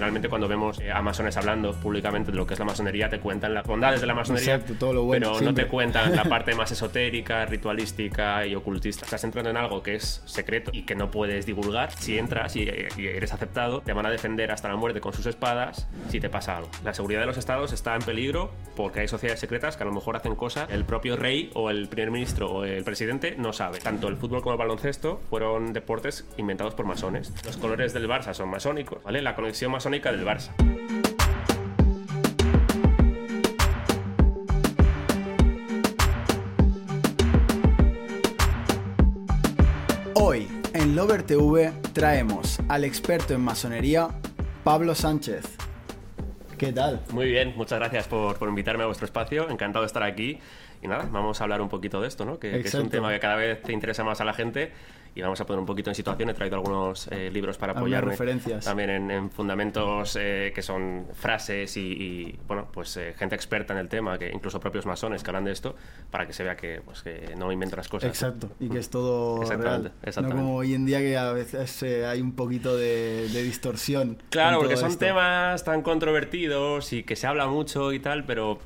[0.00, 3.20] generalmente cuando vemos eh, a masones hablando públicamente de lo que es la masonería, te
[3.20, 5.64] cuentan las bondades de la masonería, Exacto, todo lo bueno, pero no siempre.
[5.64, 9.04] te cuentan la parte más esotérica, ritualística y ocultista.
[9.04, 11.92] Estás entrando en algo que es secreto y que no puedes divulgar.
[11.92, 12.62] Si entras y,
[12.96, 16.30] y eres aceptado, te van a defender hasta la muerte con sus espadas si te
[16.30, 16.70] pasa algo.
[16.82, 19.92] La seguridad de los estados está en peligro porque hay sociedades secretas que a lo
[19.92, 23.80] mejor hacen cosas el propio rey o el primer ministro o el presidente no sabe.
[23.80, 27.34] Tanto el fútbol como el baloncesto fueron deportes inventados por masones.
[27.44, 29.20] Los colores del Barça son masónicos, ¿vale?
[29.20, 30.52] La conexión masónica del Barça.
[40.14, 44.08] Hoy en Lover TV traemos al experto en masonería,
[44.62, 45.56] Pablo Sánchez.
[46.56, 47.02] ¿Qué tal?
[47.10, 49.50] Muy bien, muchas gracias por, por invitarme a vuestro espacio.
[49.50, 50.38] Encantado de estar aquí.
[50.82, 52.38] Y nada, vamos a hablar un poquito de esto, ¿no?
[52.38, 54.70] Que, que es un tema que cada vez te interesa más a la gente
[55.14, 56.30] y vamos a poner un poquito en situación.
[56.30, 58.12] He traído algunos eh, libros para apoyarme.
[58.12, 58.64] referencias.
[58.64, 63.72] También en, en fundamentos eh, que son frases y, y, bueno, pues eh, gente experta
[63.72, 65.74] en el tema, que incluso propios masones que hablan de esto,
[66.10, 68.08] para que se vea que, pues, que no invento las cosas.
[68.08, 69.92] Exacto, y que es todo Exactamente, real.
[70.02, 70.36] exactamente.
[70.42, 74.22] No como hoy en día que a veces hay un poquito de, de distorsión.
[74.30, 75.04] Claro, porque son esto.
[75.06, 78.58] temas tan controvertidos y que se habla mucho y tal, pero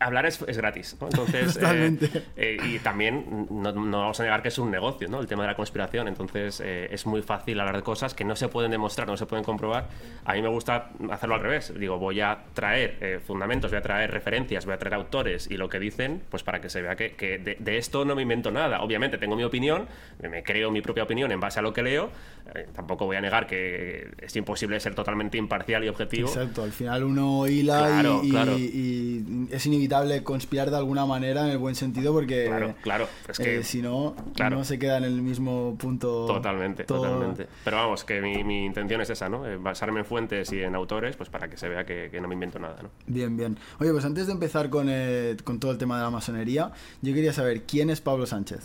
[0.00, 1.08] hablar es, es gratis, ¿no?
[1.08, 1.96] Entonces, eh,
[2.36, 5.20] eh, y también no, no vamos a negar que es un negocio, ¿no?
[5.20, 6.08] El tema de la conspiración.
[6.08, 9.26] Entonces, eh, es muy fácil hablar de cosas que no se pueden demostrar, no se
[9.26, 9.88] pueden comprobar.
[10.24, 11.72] A mí me gusta hacerlo al revés.
[11.78, 15.56] Digo, voy a traer eh, fundamentos, voy a traer referencias, voy a traer autores y
[15.56, 18.22] lo que dicen, pues para que se vea que, que de, de esto no me
[18.22, 18.80] invento nada.
[18.82, 19.86] Obviamente tengo mi opinión,
[20.22, 22.10] me creo mi propia opinión en base a lo que leo.
[22.54, 26.28] Eh, tampoco voy a negar que es imposible ser totalmente imparcial y objetivo.
[26.28, 28.58] Exacto, al final uno hila Claro, y, y- claro.
[28.58, 29.87] y es inevitable
[30.24, 33.08] conspirar de alguna manera en el buen sentido porque Claro, claro.
[33.28, 34.56] Es que eh, si no, claro.
[34.56, 36.26] no se queda en el mismo punto.
[36.26, 37.46] Totalmente, todo- totalmente.
[37.64, 39.46] Pero vamos, que mi, mi intención es esa, ¿no?
[39.46, 42.28] Eh, basarme en fuentes y en autores, pues para que se vea que, que no
[42.28, 42.90] me invento nada, ¿no?
[43.06, 43.56] Bien, bien.
[43.80, 46.70] Oye, pues antes de empezar con, eh, con todo el tema de la masonería,
[47.02, 48.60] yo quería saber quién es Pablo Sánchez.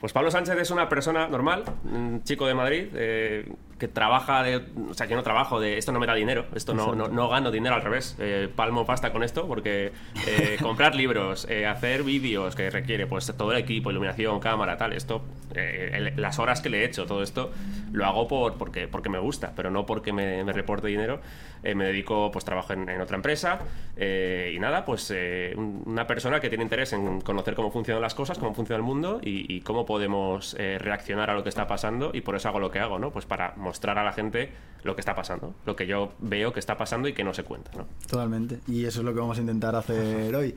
[0.00, 4.62] Pues Pablo Sánchez es una persona normal, un chico de Madrid, eh, que trabaja de...
[4.90, 5.76] O sea, yo no trabajo de...
[5.78, 8.16] Esto no me da dinero, esto no, no, no gano dinero al revés.
[8.18, 9.92] Eh, palmo pasta con esto porque
[10.26, 14.92] eh, comprar libros, eh, hacer vídeos que requiere pues todo el equipo, iluminación, cámara, tal,
[14.94, 15.22] esto,
[15.54, 17.52] eh, el- las horas que le he hecho, todo esto,
[17.92, 21.20] lo hago por, porque, porque me gusta, pero no porque me, me reporte dinero.
[21.62, 23.58] Eh, me dedico, pues trabajo en, en otra empresa
[23.96, 28.14] eh, y nada, pues un- una persona que tiene interés en conocer cómo funcionan las
[28.14, 32.10] cosas, cómo funciona el mundo y, y cómo podemos reaccionar a lo que está pasando
[32.12, 33.10] y por eso hago lo que hago, ¿no?
[33.10, 34.52] Pues para mostrar a la gente
[34.84, 37.42] lo que está pasando, lo que yo veo que está pasando y que no se
[37.42, 37.86] cuenta, ¿no?
[38.08, 38.60] Totalmente.
[38.68, 40.54] Y eso es lo que vamos a intentar hacer hoy.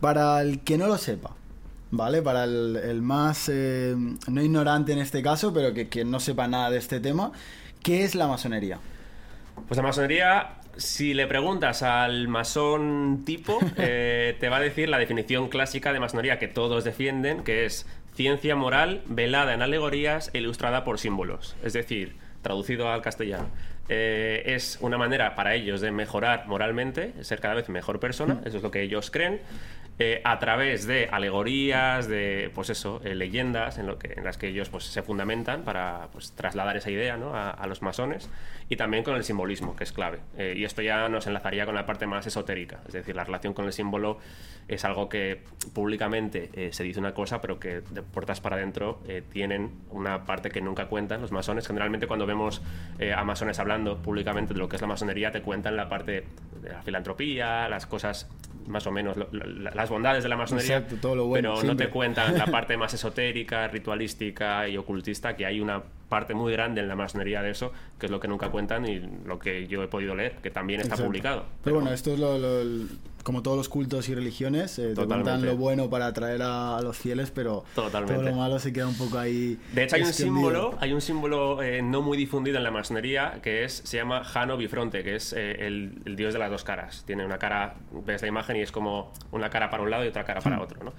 [0.00, 1.32] Para el que no lo sepa,
[1.90, 2.22] ¿vale?
[2.22, 3.94] Para el, el más, eh,
[4.28, 7.32] no ignorante en este caso, pero que, que no sepa nada de este tema,
[7.82, 8.78] ¿qué es la masonería?
[9.66, 14.98] Pues la masonería, si le preguntas al masón tipo, eh, te va a decir la
[14.98, 20.38] definición clásica de masonería que todos defienden, que es ciencia moral velada en alegorías e
[20.38, 21.56] ilustrada por símbolos.
[21.62, 23.50] Es decir, traducido al castellano.
[23.88, 28.58] Eh, es una manera para ellos de mejorar moralmente, ser cada vez mejor persona, eso
[28.58, 29.40] es lo que ellos creen,
[29.98, 34.36] eh, a través de alegorías, de pues eso, eh, leyendas en, lo que, en las
[34.36, 37.34] que ellos pues, se fundamentan para pues, trasladar esa idea ¿no?
[37.34, 38.28] a, a los masones
[38.68, 40.18] y también con el simbolismo, que es clave.
[40.36, 43.54] Eh, y esto ya nos enlazaría con la parte más esotérica, es decir, la relación
[43.54, 44.18] con el símbolo
[44.68, 45.42] es algo que
[45.72, 50.24] públicamente eh, se dice una cosa, pero que de puertas para adentro eh, tienen una
[50.24, 51.66] parte que nunca cuentan los masones.
[51.66, 52.62] Generalmente cuando vemos
[52.98, 56.24] eh, a masones hablando públicamente de lo que es la masonería, te cuentan la parte
[56.62, 58.28] de la filantropía, las cosas
[58.66, 61.54] más o menos, lo- lo- las bondades de la masonería, Exacto, todo lo bueno, pero
[61.54, 61.86] no siempre.
[61.86, 66.80] te cuentan la parte más esotérica, ritualística y ocultista, que hay una parte muy grande
[66.80, 69.82] en la masonería de eso, que es lo que nunca cuentan y lo que yo
[69.82, 71.08] he podido leer, que también está Exacto.
[71.10, 71.44] publicado.
[71.62, 72.86] Pero bueno, esto es lo, lo-
[73.26, 76.96] como todos los cultos y religiones, eh, te cuentan lo bueno para atraer a, los
[76.96, 78.14] fieles, pero Totalmente.
[78.14, 79.58] todo lo malo se queda un poco ahí.
[79.72, 83.40] De hecho, hay un símbolo, hay un símbolo eh, no muy difundido en la masonería
[83.42, 86.62] que es, se llama Jano Bifronte, que es eh, el, el dios de las dos
[86.62, 87.02] caras.
[87.04, 87.74] Tiene una cara,
[88.06, 90.44] ves la imagen y es como una cara para un lado y otra cara Hmm.
[90.44, 90.92] para otro, ¿no?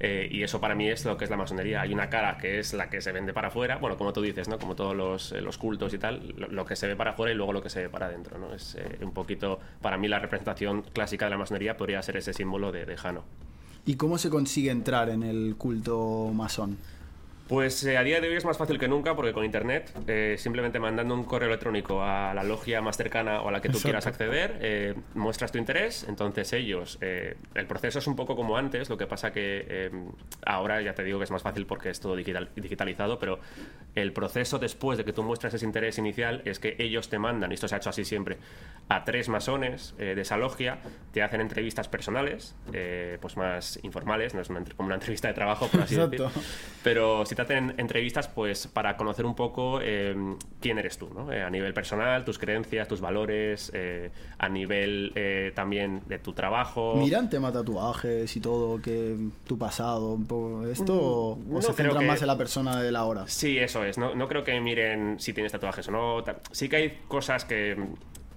[0.00, 1.82] Eh, y eso para mí es lo que es la masonería.
[1.82, 4.48] Hay una cara que es la que se vende para afuera, bueno, como tú dices,
[4.48, 4.58] ¿no?
[4.58, 7.32] Como todos los, eh, los cultos y tal, lo, lo que se ve para afuera
[7.32, 8.52] y luego lo que se ve para adentro, ¿no?
[8.52, 12.32] Es eh, un poquito, para mí la representación clásica de la masonería podría ser ese
[12.32, 13.24] símbolo de, de Jano.
[13.84, 16.78] ¿Y cómo se consigue entrar en el culto masón?
[17.48, 20.36] Pues eh, a día de hoy es más fácil que nunca porque con internet, eh,
[20.38, 23.72] simplemente mandando un correo electrónico a la logia más cercana o a la que tú
[23.78, 23.86] Exacto.
[23.88, 28.56] quieras acceder, eh, muestras tu interés, entonces ellos, eh, el proceso es un poco como
[28.56, 29.90] antes, lo que pasa que
[30.46, 33.38] ahora ya te digo que es más fácil porque es todo digital- digitalizado, pero
[33.94, 37.50] el proceso después de que tú muestras ese interés inicial es que ellos te mandan,
[37.50, 38.38] y esto se ha hecho así siempre,
[38.88, 40.78] a tres masones de esa logia,
[41.12, 42.54] te hacen entrevistas personales,
[43.20, 46.24] pues más informales, no es una como una entrevista de trabajo, por así Exacto.
[46.28, 46.42] decir.
[46.82, 50.14] Pero si te hacen entrevistas, pues para conocer un poco eh,
[50.60, 51.32] quién eres tú, ¿no?
[51.32, 56.34] Eh, a nivel personal, tus creencias, tus valores, eh, a nivel eh, también de tu
[56.34, 56.96] trabajo.
[56.96, 60.18] Miran tema tatuajes y todo, que tu pasado,
[60.70, 63.24] esto, o, Mm, o no se centran que- más en la persona de la hora.
[63.26, 63.96] Sí, eso es.
[63.96, 66.22] No, no creo que miren si tienes tatuajes o no.
[66.50, 67.76] Sí que hay cosas que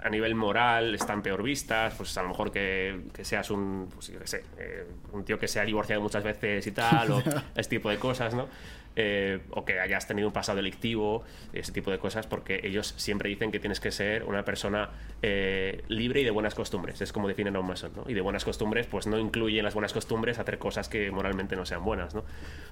[0.01, 1.95] a nivel moral están peor vistas.
[1.97, 5.37] Pues a lo mejor que, que seas un, pues, yo qué sé, eh, un tío
[5.39, 7.23] que se ha divorciado muchas veces y tal, o
[7.55, 8.47] este tipo de cosas, ¿no?
[8.97, 13.27] Eh, o que hayas tenido un pasado delictivo, ese tipo de cosas, porque ellos siempre
[13.27, 14.89] dicen que tienes que ser una persona
[15.21, 17.01] eh, libre y de buenas costumbres.
[17.01, 18.05] Es como definen a un masón, ¿no?
[18.07, 21.65] Y de buenas costumbres, pues no incluyen las buenas costumbres hacer cosas que moralmente no
[21.65, 22.23] sean buenas, ¿no?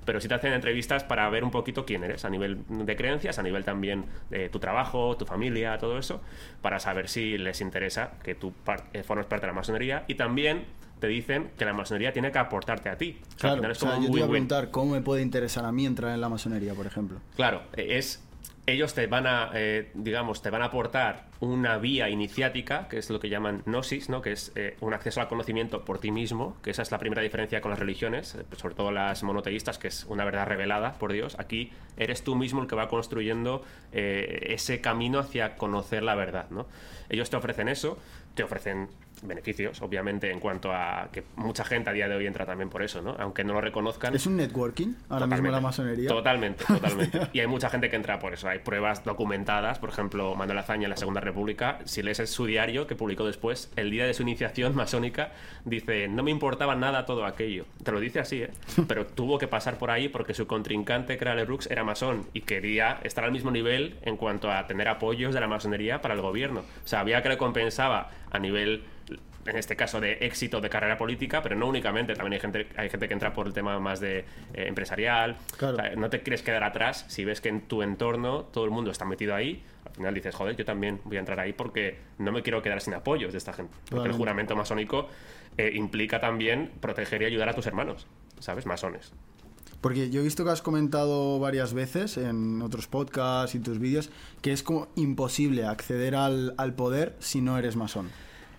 [0.06, 3.38] Pero sí te hacen entrevistas para ver un poquito quién eres, a nivel de creencias,
[3.38, 6.22] a nivel también de tu trabajo, tu familia, todo eso,
[6.62, 8.54] para saber si les interesa que tú
[8.94, 10.66] eh, formes parte de la masonería y también
[11.04, 13.20] te dicen que la masonería tiene que aportarte a ti.
[13.36, 14.72] O sea, al Claro, final o es como sea, un yo te iba a preguntar
[14.72, 17.20] cómo me puede interesar a mí entrar en la masonería, por ejemplo.
[17.36, 18.24] Claro, es
[18.68, 23.10] ellos te van a, eh, digamos, te van a aportar una vía iniciática, que es
[23.10, 24.22] lo que llaman gnosis, ¿no?
[24.22, 27.22] Que es eh, un acceso al conocimiento por ti mismo, que esa es la primera
[27.22, 31.12] diferencia con las religiones, eh, sobre todo las monoteístas, que es una verdad revelada por
[31.12, 31.36] Dios.
[31.38, 36.50] Aquí eres tú mismo el que va construyendo eh, ese camino hacia conocer la verdad,
[36.50, 36.66] ¿no?
[37.10, 37.98] Ellos te ofrecen eso,
[38.36, 38.88] te ofrecen
[39.22, 42.84] beneficios, obviamente, en cuanto a que mucha gente a día de hoy entra también por
[42.84, 43.16] eso, ¿no?
[43.20, 44.16] Aunque no lo reconozcan.
[44.16, 46.10] ¿Es un networking ahora mismo la masonería?
[46.10, 47.20] Totalmente, totalmente.
[47.34, 48.48] y hay mucha gente que entra por eso.
[48.48, 49.80] Hay pruebas documentadas.
[49.80, 53.72] Por ejemplo, Manuel Azaña en la Segunda República, si lees su diario que publicó después,
[53.76, 55.32] el día de su iniciación masónica,
[55.66, 57.66] dice: No me importaba nada todo aquello.
[57.84, 58.52] Te lo dice así, ¿eh?
[58.88, 63.00] Pero tuvo que pasar por ahí porque su contrincante, era Lebrux, era masón y quería
[63.04, 66.62] estar al mismo nivel en cuanto a tener apoyos de la masonería para el gobierno.
[66.62, 68.84] O sea, había que le compensaba a nivel
[69.46, 72.90] en este caso de éxito de carrera política, pero no únicamente, también hay gente, hay
[72.90, 74.26] gente que entra por el tema más de eh,
[74.68, 75.38] empresarial.
[75.58, 75.76] Claro.
[75.76, 78.72] O sea, no te quieres quedar atrás si ves que en tu entorno todo el
[78.72, 79.64] mundo está metido ahí.
[79.86, 82.82] Al final dices, joder, yo también voy a entrar ahí porque no me quiero quedar
[82.82, 83.74] sin apoyos de esta gente.
[83.90, 85.08] Porque el juramento masónico
[85.58, 88.08] eh, implica también proteger y ayudar a tus hermanos,
[88.40, 88.66] ¿sabes?
[88.66, 89.14] Masones.
[89.82, 94.10] Porque yo he visto que has comentado varias veces en otros podcasts y tus vídeos
[94.42, 98.10] que es como imposible acceder al, al poder si no eres masón.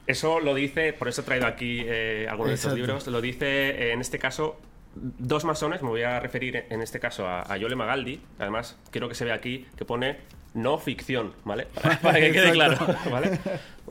[0.07, 3.71] Eso lo dice, por eso he traído aquí eh, algunos de estos libros, lo dice
[3.71, 4.61] eh, en este caso
[4.95, 9.09] dos masones, me voy a referir en este caso a, a Yole Magaldi, además quiero
[9.09, 10.19] que se vea aquí que pone
[10.55, 11.67] no ficción, ¿vale?
[11.67, 12.79] Para, para que quede claro.
[13.11, 13.39] ¿vale?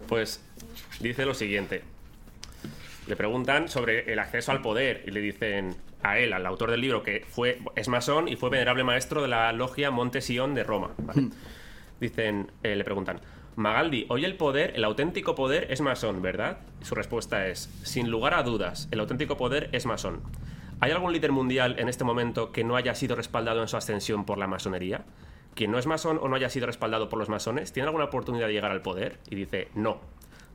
[0.08, 0.44] Pues
[1.00, 1.82] dice lo siguiente,
[3.08, 6.82] le preguntan sobre el acceso al poder y le dicen a él, al autor del
[6.82, 10.64] libro, que fue, es masón y fue venerable maestro de la logia Monte Sion de
[10.64, 10.92] Roma.
[10.98, 11.30] ¿vale?
[12.00, 13.20] Dicen, eh, le preguntan,
[13.56, 16.58] Magaldi, hoy el poder, el auténtico poder es masón, ¿verdad?
[16.82, 20.22] Su respuesta es, sin lugar a dudas, el auténtico poder es masón.
[20.80, 24.26] ¿Hay algún líder mundial en este momento que no haya sido respaldado en su ascensión
[24.26, 25.06] por la masonería?
[25.54, 28.48] ¿Quien no es masón o no haya sido respaldado por los masones tiene alguna oportunidad
[28.48, 29.20] de llegar al poder?
[29.30, 30.02] Y dice, no.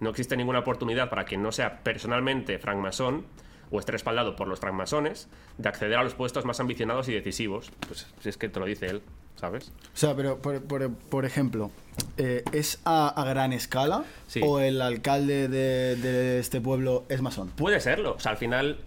[0.00, 3.26] No existe ninguna oportunidad para quien no sea personalmente francmasón
[3.70, 7.70] o esté respaldado por los francmasones de acceder a los puestos más ambicionados y decisivos.
[7.86, 9.02] Pues si es que te lo dice él,
[9.38, 9.70] ¿sabes?
[9.94, 11.70] O sea, pero por, por- por ejemplo,
[12.16, 14.40] eh, ¿es a, a gran escala Sí.
[14.44, 17.48] o el alcalde de, de este pueblo es masón?
[17.50, 18.14] Puede serlo.
[18.14, 18.78] O sea, al final,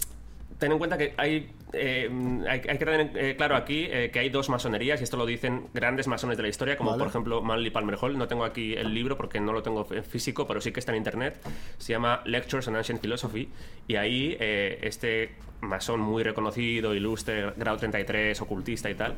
[0.60, 1.52] ten en cuenta que hay.
[1.74, 2.10] Eh,
[2.48, 5.26] hay, hay que tener eh, claro aquí eh, que hay dos masonerías, y esto lo
[5.26, 7.00] dicen grandes masones de la historia, como Vale.
[7.00, 8.18] por ejemplo Manly Palmer Hall.
[8.18, 10.92] No tengo aquí el libro porque no lo tengo en físico, pero sí que está
[10.92, 11.40] en internet.
[11.78, 13.50] Se llama Lectures on Ancient Philosophy,
[13.88, 19.16] y ahí este masón muy reconocido, ilustre, grado 33, ocultista y tal,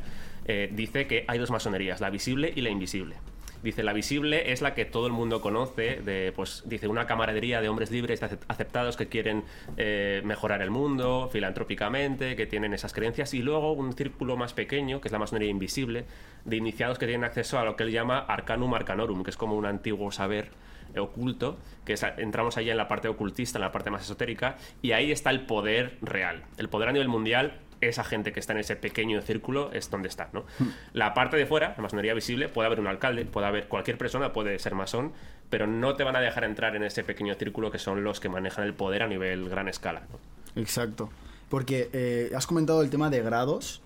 [0.72, 3.16] dice que hay dos masonerías, la visible y la invisible.
[3.64, 7.62] Dice, la visible es la que todo el mundo conoce, de, pues, dice, una camaradería
[7.62, 9.46] de hombres libres aceptados que quieren
[9.78, 15.00] eh, mejorar el mundo filantrópicamente, que tienen esas creencias, y luego un círculo más pequeño,
[15.00, 16.04] que es la masonería invisible,
[16.44, 19.56] de iniciados que tienen acceso a lo que él llama arcanum arcanorum, que es como
[19.56, 20.50] un antiguo saber
[20.98, 24.92] oculto, que es- entramos allá en la parte ocultista, en la parte más esotérica, y
[24.92, 26.44] ahí está el poder real.
[26.58, 27.54] El poder a nivel mundial,
[27.90, 30.46] esa gente que está en ese pequeño círculo es donde está, ¿no?
[30.94, 34.34] La parte de fuera, la masonería visible, puede haber un alcalde, puede haber cualquier persona,
[34.34, 35.14] puede ser masón,
[35.50, 38.30] pero no te van a dejar entrar en ese pequeño círculo que son los que
[38.30, 40.62] manejan el poder a nivel gran escala, ¿no?
[40.62, 41.10] Exacto.
[41.50, 43.82] Porque eh, has comentado el tema de grados.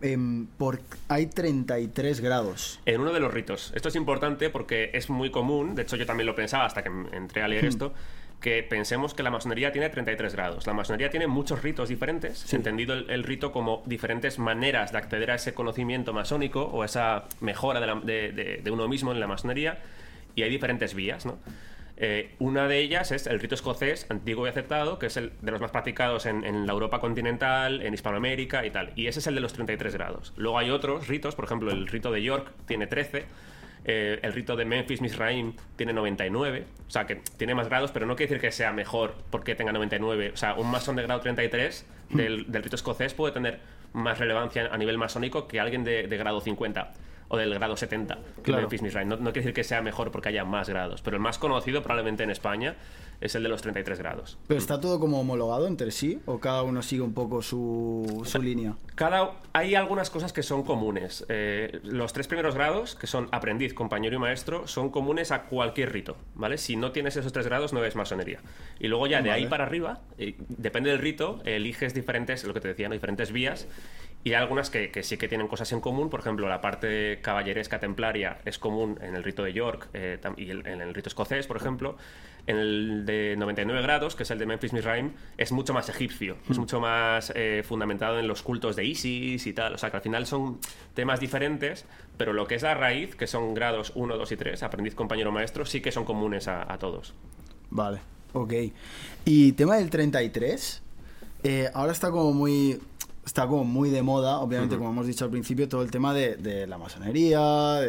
[0.00, 2.80] em, por, hay 33 grados.
[2.86, 3.72] En uno de los ritos.
[3.74, 6.90] Esto es importante porque es muy común, de hecho yo también lo pensaba hasta que
[7.12, 7.92] entré a leer esto,
[8.40, 10.66] que pensemos que la masonería tiene 33 grados.
[10.66, 15.34] La masonería tiene muchos ritos diferentes, entendido el, rito como diferentes maneras de acceder a
[15.34, 19.78] ese conocimiento masónico o esa mejora de, de uno mismo en la masonería,
[20.34, 21.38] y hay diferentes vías, ¿no?
[22.02, 25.50] Eh, una de ellas es el rito escocés antiguo y aceptado, que es el de
[25.50, 28.92] los más practicados en, la Europa continental, en Hispanoamérica y tal.
[28.96, 30.32] Y ese es el de los 33 grados.
[30.36, 33.26] Luego hay otros ritos, por ejemplo, el rito de York tiene 13.
[33.84, 38.04] Eh, el rito de Memphis Misraim tiene 99, o sea que tiene más grados, pero
[38.04, 40.32] no quiere decir que sea mejor porque tenga 99.
[40.34, 43.60] O sea, un masón de grado 33 del, rito escocés puede tener
[43.92, 46.92] más relevancia a nivel masónico que alguien de, de grado 50
[47.30, 48.62] o del grado 70 claro.
[48.62, 51.38] Memphis No, no quiere decir que sea mejor porque haya más grados, pero el más
[51.38, 52.74] conocido probablemente en España
[53.20, 54.38] es el de los 33 grados.
[54.46, 58.42] ¿Pero está todo como homologado entre sí o cada uno sigue un poco su, su
[58.42, 58.74] línea?
[58.94, 61.24] Cada, hay algunas cosas que son comunes.
[61.28, 65.92] Eh, los tres primeros grados, que son aprendiz, compañero y maestro, son comunes a cualquier
[65.92, 66.58] rito, ¿vale?
[66.58, 68.40] Si no tienes esos tres grados no es masonería.
[68.78, 72.60] Y luego ya de ahí para arriba, eh, depende del rito, eliges diferentes, lo que
[72.60, 72.94] te decía, ¿no?
[72.94, 73.66] diferentes vías
[74.22, 77.80] y hay algunas que, sí que tienen cosas en común, por ejemplo, la parte caballeresca
[77.80, 81.56] templaria es común en el rito de York eh, y en el rito escocés, por
[81.56, 81.96] ejemplo.
[82.46, 86.36] En el de 99 grados, que es el de Memphis Misraim, es mucho más egipcio,
[86.48, 86.60] es mm.
[86.60, 89.74] mucho más eh, fundamentado en los cultos de Isis y tal.
[89.74, 90.58] O sea, que al final son
[90.94, 91.84] temas diferentes,
[92.16, 95.32] pero lo que es la raíz, que son grados 1, 2 y 3, aprendiz, compañero,
[95.32, 97.14] maestro, sí que son comunes a, todos.
[97.70, 98.00] Vale,
[98.32, 98.52] ok.
[99.24, 100.82] Y tema del 33,
[101.42, 102.80] eh, ahora está como muy
[103.24, 106.66] está como muy de moda, obviamente, como hemos dicho al principio, todo el tema de,
[106.66, 107.80] la masonería,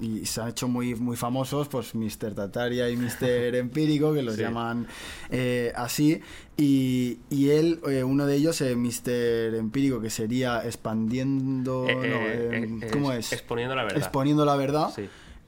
[0.00, 2.34] y se han hecho muy, muy famosos, pues Mr.
[2.34, 3.54] Tataria y Mr.
[3.54, 4.86] Empírico, que los llaman
[5.30, 6.20] eh, así,
[6.56, 9.54] y, y él, eh, uno de ellos, eh, Mr.
[9.56, 11.86] Empírico, que sería expandiendo...
[12.92, 13.32] ¿Cómo es?
[13.32, 13.98] Exponiendo la verdad.
[13.98, 14.90] Exponiendo la verdad.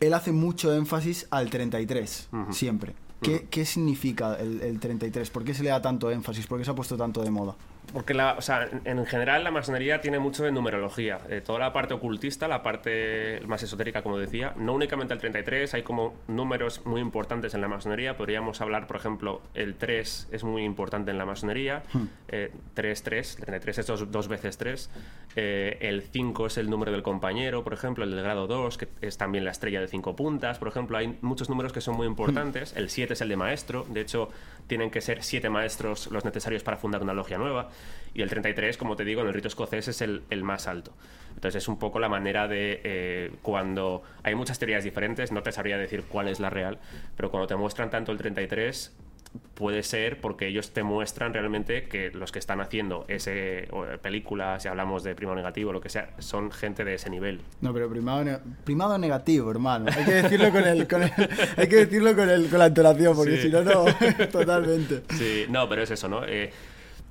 [0.00, 2.94] Él hace mucho énfasis al 33, siempre.
[3.20, 5.28] ¿Qué, ¿Qué, significa el, el 33?
[5.28, 6.46] ¿Por qué se le da tanto énfasis?
[6.46, 7.54] ¿Por qué se ha puesto tanto de moda?
[7.92, 11.20] Porque la, o sea, en general la masonería tiene mucho de numerología.
[11.28, 15.74] Eh, toda la parte ocultista, la parte más esotérica, como decía, no únicamente el 33,
[15.74, 18.16] hay como números muy importantes en la masonería.
[18.16, 21.82] Podríamos hablar, por ejemplo, el 3 es muy importante en la masonería.
[22.74, 24.90] 3, 3, el 33 es dos, veces 3.
[25.36, 28.88] Eh, el 5 es el número del compañero, por ejemplo, el del grado 2, que
[29.00, 30.58] es también la estrella de 5 puntas.
[30.58, 32.74] Por ejemplo, hay muchos números que son muy importantes.
[32.76, 34.30] El 7 es el de maestro, de hecho,
[34.70, 37.70] tienen que ser 7 maestros los necesarios para fundar una logia nueva
[38.14, 40.94] y el 33, como te digo, en el rito escocés es el, más alto.
[41.34, 45.50] Entonces es un poco la manera de eh, cuando hay muchas teorías diferentes, no te
[45.50, 46.78] sabría decir cuál es la real,
[47.16, 48.96] pero cuando te muestran tanto el 33
[49.54, 53.68] puede ser porque ellos te muestran realmente que los que están haciendo ese
[54.02, 57.42] película, si hablamos de primado negativo, lo que sea, son gente de ese nivel.
[57.60, 59.86] No, pero primado, primado negativo, hermano.
[59.94, 63.40] Hay que decirlo con el, con hay que decirlo con, el, con la entonación, porque
[63.42, 63.84] si no, no,
[64.32, 65.02] totalmente.
[65.16, 66.24] Sí, no, pero es eso, ¿no?
[66.24, 66.50] Eh,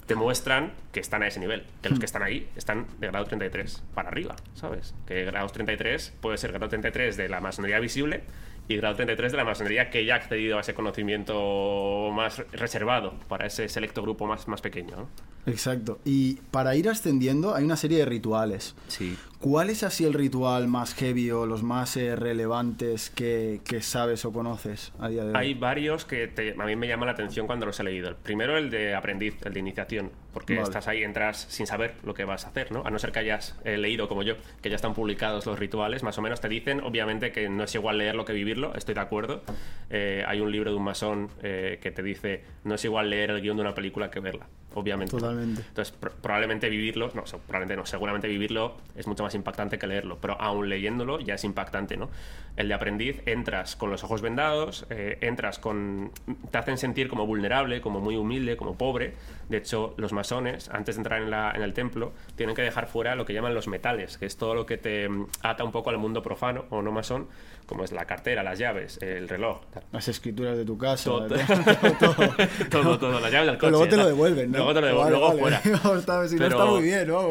[0.07, 1.63] te muestran que están a ese nivel.
[1.83, 4.95] Que los que están ahí están de grado 33 para arriba, ¿sabes?
[5.05, 8.23] Que grado 33 puede ser grado 33 de la masonería visible
[8.69, 13.15] y grado 33 de la masonería que ya ha accedido a ese conocimiento más reservado
[13.27, 14.95] para ese selecto grupo más, más pequeño.
[14.95, 15.09] ¿no?
[15.47, 15.99] Exacto.
[16.05, 18.75] Y para ir ascendiendo hay una serie de rituales.
[18.87, 19.17] Sí.
[19.39, 24.31] ¿Cuál es así el ritual más heavy o los más eh, relevantes que, sabes o
[24.31, 25.35] conoces a día de hoy?
[25.35, 28.09] Hay varios que a mí me llaman la atención cuando los he leído.
[28.09, 32.13] El primero, el de aprendiz, el de iniciación, porque estás ahí, entras sin saber lo
[32.13, 32.83] que vas a hacer, ¿no?
[32.85, 36.03] A no ser que hayas eh, leído como yo, que ya están publicados los rituales,
[36.03, 39.01] más o menos te dicen, obviamente, que no es igual leerlo que vivirlo, estoy de
[39.01, 39.41] acuerdo.
[39.89, 43.41] Eh, hay un libro de un masón que te dice, no es igual leer el
[43.41, 45.11] guion de una película que verla obviamente.
[45.11, 45.61] Totalmente.
[45.67, 50.39] Entonces, probablemente vivirlo, no, probablemente no, seguramente vivirlo es mucho más impactante que leerlo, pero
[50.39, 52.09] aún leyéndolo ya es impactante, ¿no?
[52.55, 56.11] El de aprendiz, entras con los ojos vendados, eh, entras con...
[56.51, 59.13] te hacen sentir como vulnerable, como muy humilde, como pobre.
[59.47, 62.87] De hecho, los masones, antes de entrar en, la, en el templo, tienen que dejar
[62.87, 65.71] fuera lo que llaman los metales, que es todo lo que te mm, ata un
[65.71, 67.27] poco al mundo profano o no masón,
[67.65, 69.61] como es la cartera, las llaves, el reloj.
[69.91, 71.03] Las escrituras de tu casa.
[71.05, 71.27] Todo,
[72.69, 73.71] todo, todo, las llaves del coche.
[73.71, 74.58] luego te lo devuelven, ¿no?
[74.59, 75.61] Luego te lo devuelven, luego fuera.
[76.27, 77.29] si no está muy bien, ¿no?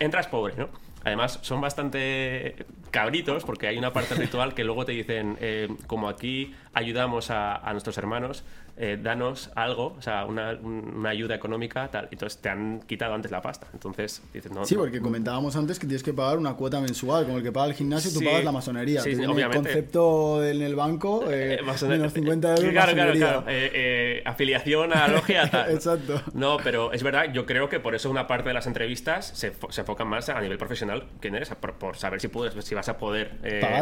[0.00, 0.68] entras pobre, ¿no?
[1.04, 2.56] Además, son bastante
[2.94, 7.56] cabritos, porque hay una parte ritual que luego te dicen, eh, como aquí ayudamos a,
[7.56, 8.44] a nuestros hermanos,
[8.76, 12.08] eh, danos algo, o sea, una, una, ayuda económica, tal.
[12.10, 13.68] Entonces te han quitado antes la pasta.
[13.72, 14.64] Entonces dices, no.
[14.64, 17.66] Sí, porque comentábamos antes que tienes que pagar una cuota mensual, como el que paga
[17.66, 19.00] el gimnasio, tú pagas la masonería.
[19.00, 19.58] Sí, sí, obviamente.
[19.58, 22.70] El concepto en el banco, eh, eh menos 50 euros.
[22.72, 23.44] Claro, claro, claro.
[24.24, 25.70] afiliación a la logia, tal.
[25.70, 26.20] Exacto.
[26.32, 29.52] No, pero es verdad, yo creo que por eso una parte de las entrevistas se,
[29.68, 32.83] se enfocan más a nivel profesional quién eres, por, por saber si, puedes, si vas
[32.88, 33.32] a poder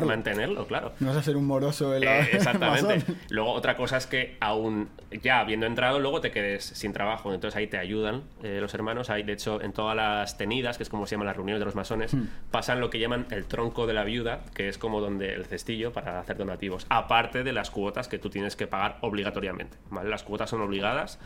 [0.05, 0.93] mantenerlo, claro.
[1.01, 2.21] No vas a ser un moroso en la.
[2.33, 3.05] exactamente.
[3.31, 4.89] Luego, otra cosa es que aún
[5.23, 7.33] ya habiendo entrado, luego te quedes sin trabajo.
[7.33, 9.11] Entonces ahí te ayudan eh, los hermanos.
[9.11, 11.67] Hay, de hecho, en todas las tenidas, que es como se llaman las reuniones de
[11.67, 12.29] los masones, hmm.
[12.51, 15.93] pasan lo que llaman el tronco de la viuda, que es como donde el cestillo
[15.93, 16.87] para hacer donativos.
[16.89, 19.77] Aparte de las cuotas que tú tienes que pagar obligatoriamente.
[19.91, 20.11] ¿vale?
[20.11, 21.19] Las cuotas son obligadas.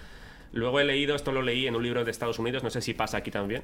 [0.53, 2.95] Luego he leído, esto lo leí en un libro de Estados Unidos, no sé si
[2.95, 3.63] pasa aquí también.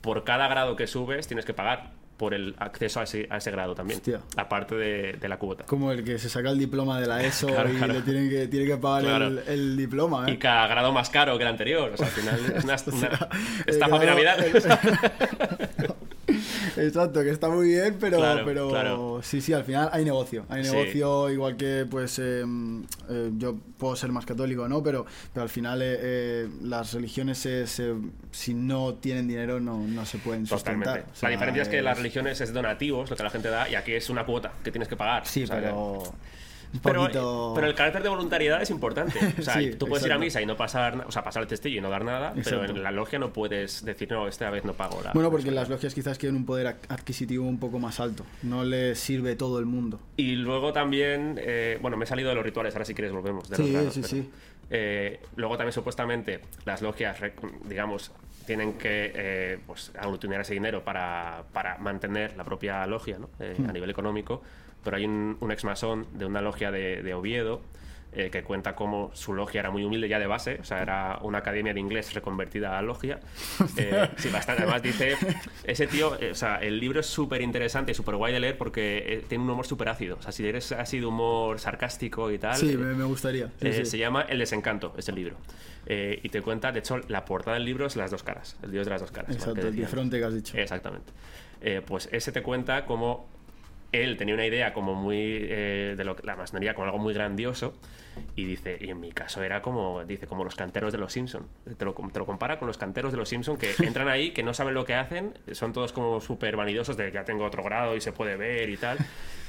[0.00, 3.50] Por cada grado que subes tienes que pagar por el acceso a ese, a ese
[3.50, 4.00] grado también,
[4.36, 5.64] aparte de, de, la cuota.
[5.64, 8.66] Como el que se saca el diploma de la ESO y le tienen que, tiene
[8.66, 10.28] que pagar el, el, diploma.
[10.28, 10.32] ¿eh?
[10.32, 11.90] Y cada grado más caro que el anterior.
[11.92, 13.28] O sea, al final es una, una
[13.66, 14.44] estafa piramidal.
[16.76, 20.46] Exacto, que está muy bien, pero, pero sí, sí, al final hay negocio.
[20.48, 24.82] Hay negocio, igual que pues em, eh, yo puedo ser más católico, ¿no?
[24.82, 30.06] Pero, pero al final eh, eh, las religiones se, si no tienen dinero no, no
[30.06, 31.04] se pueden sustentar.
[31.20, 33.92] la diferencia es que las religiones es donativos, lo que la gente da, y aquí
[33.92, 35.26] es una cuota que tienes que pagar.
[35.26, 36.02] Sí, pero...
[36.82, 39.18] Pero, pero, el carácter de voluntariedad es importante.
[39.38, 41.78] O sea, tú puedes ir a misa y no pasar, o sea, pasar el testillo
[41.78, 44.74] y no dar nada, pero en la logia no puedes decir, no, esta vez no
[44.74, 45.12] pago la.
[45.12, 48.24] Bueno, porque las logias quizás quieren un poder adquisitivo un poco más alto.
[48.42, 50.00] No les sirve todo el mundo.
[50.16, 53.48] Y luego también, eh, bueno, me he salido de los rituales, ahora si quieres volvemos.
[53.48, 54.30] De sí, sí, sí.
[54.70, 57.18] Eh, luego también supuestamente las logias,
[57.64, 58.12] digamos,
[58.46, 63.28] tienen que eh, pues, aglutinar ese dinero para, para, mantener la propia logia ¿no?
[63.38, 63.72] a hmm.
[63.72, 64.42] nivel económico
[64.84, 67.62] pero hay un, un ex masón de una logia de, Oviedo
[68.12, 71.18] eh, que cuenta cómo su logia era muy humilde ya de base, o sea, era
[71.22, 73.18] una academia de inglés reconvertida a logia.
[73.76, 74.62] Eh, sí, bastante.
[74.62, 75.16] Además dice,
[75.64, 78.56] ese tío, eh, o sea, el libro es súper interesante y súper guay de leer
[78.56, 80.16] porque tiene un humor súper ácido.
[80.16, 82.56] O sea, si eres así de humor sarcástico y tal.
[82.56, 83.50] Sí, me, gustaría.
[83.60, 85.36] Se llama El desencanto, ese libro.
[85.88, 88.86] y te cuenta, de hecho, la portada del libro es las dos caras, el dios
[88.86, 89.34] de las dos caras.
[89.34, 90.56] Exacto, el bifronte que has dicho.
[90.56, 91.12] Exactamente.
[91.86, 93.33] pues ese te cuenta cómo
[94.02, 97.74] él tenía una idea como muy eh, de lo, la masonería como algo muy grandioso
[98.36, 101.46] y dice y en mi caso era como dice como los canteros de los Simpson.
[101.76, 104.42] Te lo, te lo compara con los canteros de los Simpson que entran ahí que
[104.42, 107.96] no saben lo que hacen son todos como súper vanidosos de ya tengo otro grado
[107.96, 108.98] y se puede ver y tal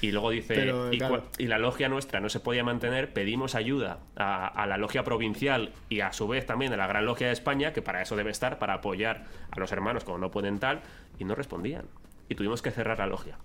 [0.01, 0.73] y luego dice
[1.37, 5.71] y, la logia nuestra no se podía mantener pedimos ayuda a, a la logia provincial
[5.89, 8.31] y a su vez también a la gran logia de España que para eso debe
[8.31, 10.81] estar para apoyar a los hermanos como no pueden tal
[11.19, 11.85] y no respondían.
[12.27, 13.37] Y tuvimos que cerrar la logia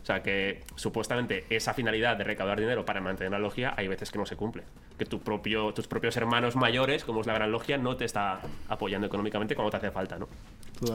[0.00, 4.10] o sea que supuestamente esa finalidad de recaudar dinero para mantener la logia hay veces
[4.10, 4.62] que no se cumple.
[4.98, 8.40] Que tu propio, tus propios hermanos mayores, como es la gran logia, no te está
[8.68, 10.28] apoyando económicamente como te hace falta, ¿no?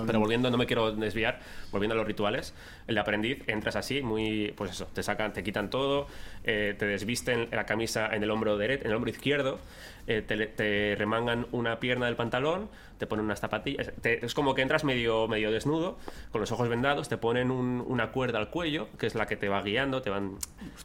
[0.06, 1.40] Pero volviendo, no me quiero desviar,
[1.72, 2.54] volviendo a los rituales,
[2.88, 6.08] el de aprendiz entras así, muy, pues eso, te sacan, te quitan todo,
[6.44, 9.60] eh, te desvisten la camisa en el hombro derecho, en el hombro izquierdo,
[10.08, 14.84] eh, te, remangan una pierna del pantalón, te ponen unas zapatillas, es como que entras
[14.84, 15.98] medio, medio desnudo,
[16.32, 19.50] con los ojos vendados, te ponen una cuerda al cuello, que es la que te
[19.50, 20.38] va guiando, te van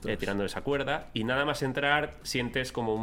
[0.07, 3.02] eh, tirando esa cuerda, y nada más entrar sientes como un,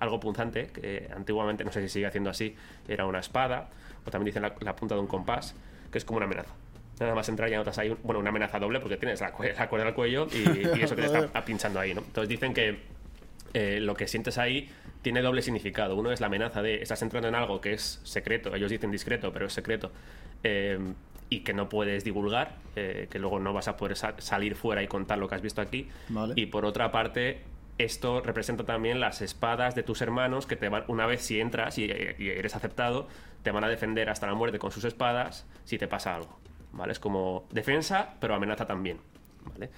[0.00, 2.54] algo punzante, que antiguamente, no sé si sigue haciendo así,
[2.88, 3.68] era una espada,
[4.04, 5.54] o también dicen la, punta de un compás,
[5.90, 6.52] que es como una amenaza
[6.98, 9.94] nada más entrar ya notas ahí, bueno, una amenaza doble porque tienes la, cuerda al
[9.94, 12.00] cuello y, eso que te está pinchando ahí, ¿no?
[12.00, 12.78] Entonces dicen que
[13.52, 14.70] eh, lo que sientes ahí
[15.02, 15.94] tiene doble significado.
[15.94, 19.32] Uno es la amenaza de estás entrando en algo que es secreto, ellos dicen discreto,
[19.32, 19.92] pero es secreto,
[20.42, 20.78] eh,
[21.28, 24.86] y que no puedes divulgar, eh, que luego no vas a poder salir fuera y
[24.86, 25.88] contar lo que has visto aquí.
[26.34, 27.40] Y por otra parte,
[27.78, 31.78] esto representa también las espadas de tus hermanos que te van, una vez si entras
[31.78, 33.08] y, eres aceptado,
[33.42, 36.38] te van a defender hasta la muerte con sus espadas si te pasa algo.
[36.72, 36.92] ¿Vale?
[36.92, 38.98] Es como defensa, pero amenaza también.
[39.44, 39.70] ¿Vale?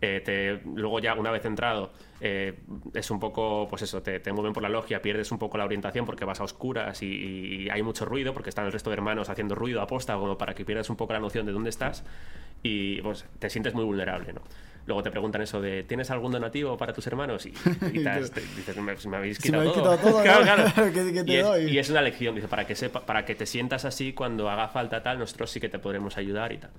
[0.00, 2.58] Eh, luego ya una vez entrado eh,
[2.92, 6.04] es un poco, pues eso, te, mueven por la logia, pierdes un poco la orientación
[6.04, 9.54] porque vas a oscuras y, hay mucho ruido porque están el resto de hermanos haciendo
[9.54, 12.04] ruido aposta como para que pierdas un poco la noción de dónde estás
[12.62, 14.42] y pues te sientes muy vulnerable, ¿no?
[14.86, 17.44] Luego te preguntan eso de ¿tienes algún donativo para tus hermanos?
[17.46, 17.50] Y,
[17.90, 18.32] dices,
[19.06, 19.98] me, habéis quitado, todo.
[21.58, 24.68] y, es, una lección, dice, para que sepa, para que te sientas así cuando haga
[24.68, 26.70] falta tal, nosotros sí que te podremos ayudar y tal.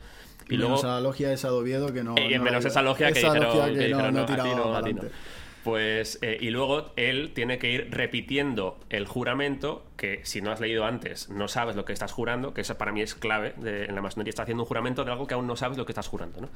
[0.49, 2.15] Y, luego esa logia esa de Oviedo que no.
[2.17, 4.25] Y menos esa logia que, dijeron, que, no, no,
[5.67, 10.61] Pues, eh, y luego él tiene que ir repitiendo el juramento, que si no has
[10.61, 13.53] leído antes, no sabes lo que estás jurando, que eso para mí es clave.
[13.57, 15.85] de- en la masonería está haciendo un juramento de algo que aún no sabes lo
[15.85, 16.49] que estás jurando, ¿no?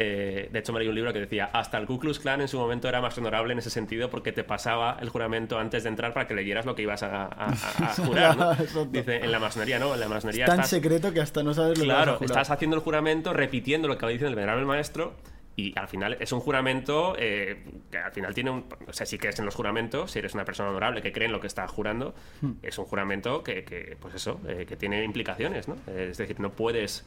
[0.00, 2.48] Eh, de hecho, me leí un libro que decía, hasta el Ku Klux Klan en
[2.48, 5.88] su momento era más honorable en ese sentido porque te pasaba el juramento antes de
[5.90, 8.56] entrar para que leyeras lo que ibas a, a- a- a jurar.
[8.90, 11.78] Dice, en la masonería no, en la masonería Tan estás- secreto que hasta no sabes
[11.78, 12.30] lo que vas a Claro, jurar.
[12.30, 15.14] estás haciendo el juramento repitiendo lo que diciendo el venerable maestro
[15.58, 18.66] y al final es un juramento eh, que al final tiene un...
[18.86, 21.32] O sea, si crees en los juramentos, si eres una persona honorable que cree en
[21.32, 22.52] lo que está jurando, Hmm.
[22.62, 25.74] es un juramento que, que, pues eso, eh, que tiene implicaciones, ¿no?
[25.88, 27.04] Es decir, no puedes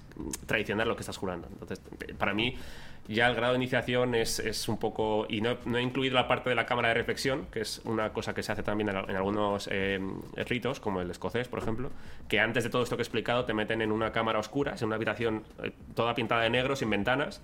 [0.48, 1.48] traicionar lo que estás jurando.
[1.50, 1.82] Entonces,
[2.18, 2.58] para mí,
[3.08, 5.26] ya el grado de iniciación es, es un poco...
[5.30, 8.12] Y no, no he incluido la parte de la cámara de reflexión, que es una
[8.12, 9.98] cosa que se hace también en, en algunos eh,
[10.46, 11.90] ritos, como el escocés, por ejemplo,
[12.28, 14.82] que antes de todo esto que he explicado te meten en una cámara oscura, es
[14.82, 17.42] una habitación eh, toda pintada de negro, sin ventanas.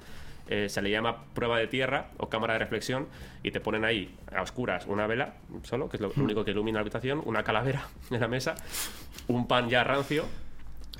[0.49, 3.07] Eh, se le llama prueba de tierra o cámara de reflexión
[3.43, 6.51] y te ponen ahí a oscuras una vela solo, que es lo, lo único que
[6.51, 8.55] ilumina la habitación, una calavera en la mesa,
[9.27, 10.25] un pan ya rancio.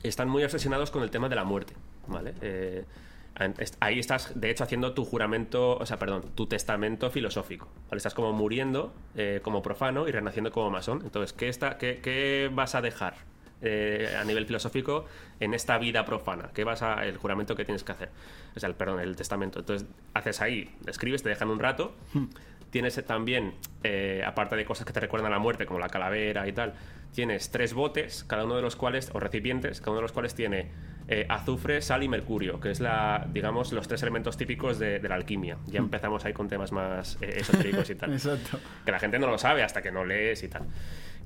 [0.03, 1.73] Están muy obsesionados con el tema de la muerte,
[2.07, 2.33] ¿vale?
[2.41, 2.85] Eh,
[3.79, 7.67] ahí estás, de hecho, haciendo tu juramento, o sea, perdón, tu testamento filosófico.
[7.89, 7.97] ¿vale?
[7.97, 11.01] Estás como muriendo eh, como profano y renaciendo como masón.
[11.03, 13.15] Entonces, ¿qué, está, qué, qué vas a dejar
[13.61, 15.05] eh, a nivel filosófico
[15.39, 16.49] en esta vida profana?
[16.53, 18.09] ¿Qué vas a, el juramento que tienes que hacer?
[18.57, 19.59] O sea, el, perdón, el testamento.
[19.59, 21.95] Entonces, haces ahí, escribes, te dejan un rato.
[22.69, 26.47] Tienes también, eh, aparte de cosas que te recuerdan a la muerte, como la calavera
[26.47, 26.73] y tal,
[27.13, 30.35] tienes tres botes, cada uno de los cuales, o recipientes, cada uno de los cuales
[30.35, 30.67] tiene
[31.07, 35.07] eh, azufre, sal y mercurio, que es la, digamos, los tres elementos típicos de, de
[35.07, 35.57] la alquimia.
[35.67, 38.11] Ya empezamos ahí con temas más eh, esotéricos y tal.
[38.13, 38.59] Exacto.
[38.83, 40.63] Que la gente no lo sabe hasta que no lees y tal.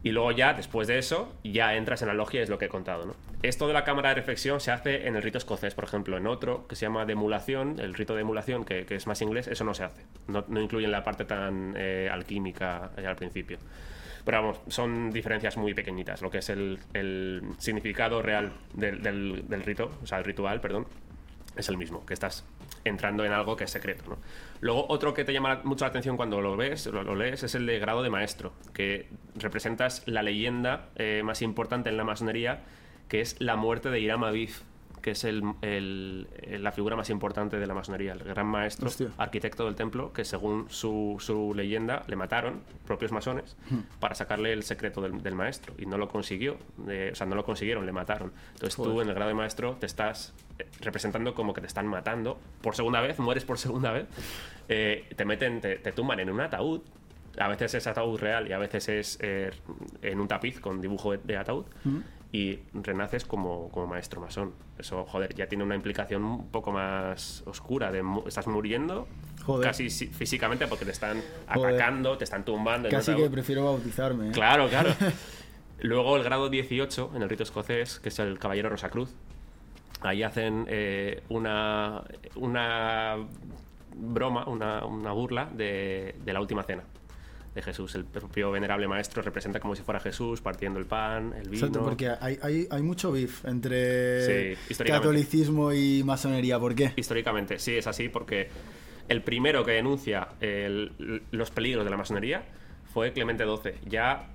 [0.03, 2.69] Y luego ya, después de eso, ya entras en la logia, es lo que he
[2.69, 3.13] contado, ¿no?
[3.43, 6.17] Esto de la cámara de reflexión se hace en el rito escocés, por ejemplo.
[6.17, 9.21] En otro, que se llama de emulación, el rito de emulación, que, que es más
[9.21, 10.03] inglés, eso no se hace.
[10.27, 13.59] No, no incluyen la parte tan eh, alquímica allá al principio.
[14.25, 16.21] Pero vamos, son diferencias muy pequeñitas.
[16.21, 19.01] Lo que es el, el significado real del-
[19.47, 20.87] del rito, o sea, el ritual, perdón,
[21.55, 22.45] es el mismo, que estás
[22.83, 24.03] entrando en algo que es secreto.
[24.07, 24.17] ¿no?
[24.59, 27.55] Luego, otro que te llama mucho la atención cuando lo ves, lo, lo lees, es
[27.55, 32.63] el de grado de maestro, que representas la leyenda eh, más importante en la masonería,
[33.07, 34.61] que es la muerte de Hiram Abiff,
[35.01, 36.27] que es el, el-
[36.61, 39.09] la figura más importante de la masonería, el gran maestro, Hostia.
[39.17, 43.57] arquitecto del templo, que según su, su leyenda le mataron, propios masones,
[43.99, 45.73] para sacarle el secreto del, del maestro.
[45.77, 48.31] Y no lo consiguió, eh, o sea, no lo consiguieron, le mataron.
[48.53, 49.03] Entonces tú Joder.
[49.03, 52.75] en el grado de maestro te estás eh, representando como que te están matando por
[52.75, 54.05] segunda vez, mueres por segunda vez,
[54.69, 56.81] eh, te meten, te, te tumban en un ataúd.
[57.39, 59.51] A veces es ataúd real y a veces es eh,
[60.01, 61.65] en un tapiz con dibujo de, de ataúd.
[62.33, 64.53] Y renaces como, como maestro masón.
[64.79, 67.91] Eso, joder, ya tiene una implicación un poco más oscura.
[67.91, 69.05] De mu- estás muriendo
[69.45, 69.67] Joder.
[69.67, 71.21] casi físicamente porque te están
[71.53, 71.75] Joder.
[71.75, 72.87] atacando, te están tumbando.
[72.89, 74.29] Casi que prefiero bautizarme.
[74.29, 74.31] ¿eh?
[74.31, 74.91] Claro, claro.
[75.81, 79.13] Luego el grado 18 en el rito escocés, que es el caballero Rosacruz.
[80.01, 82.01] Ahí hacen eh, una,
[82.35, 83.17] una
[83.95, 86.83] broma, una, una burla de, de la última cena
[87.53, 87.95] de Jesús.
[87.95, 91.65] El propio venerable maestro representa como si fuera Jesús partiendo el pan, el vino.
[91.67, 96.59] Exacto, porque hay, hay, hay mucho beef entre Sí, catolicismo y masonería.
[96.59, 96.93] ¿Por qué?
[96.95, 98.49] Históricamente, sí, es así porque
[99.09, 102.43] el primero que denuncia el- los peligros de la masonería
[102.93, 104.27] fue Clemente XII, ya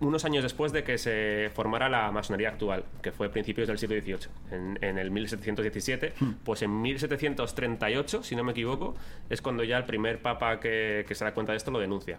[0.00, 3.78] unos años después de que se formara la masonería actual, que fue a principios del
[3.78, 6.12] siglo XVIII, en, en el 1717,
[6.44, 8.94] pues en 1738, si no me equivoco,
[9.30, 12.18] es cuando ya el primer papa que, que se da cuenta de esto lo denuncia.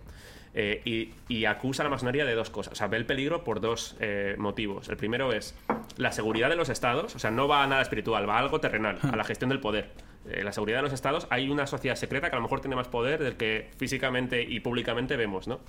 [0.53, 2.73] Eh, y, y acusa a la masonería de dos cosas.
[2.73, 4.89] O sea, ve el peligro por dos eh, motivos.
[4.89, 5.55] El primero es
[5.97, 8.59] la seguridad de los estados, o sea, no va a nada espiritual, va a algo
[8.59, 9.91] terrenal, a la gestión del poder.
[10.29, 12.75] Eh, la seguridad de los estados, hay una sociedad secreta que a lo mejor tiene
[12.75, 15.59] más poder del que físicamente y públicamente vemos, ¿no?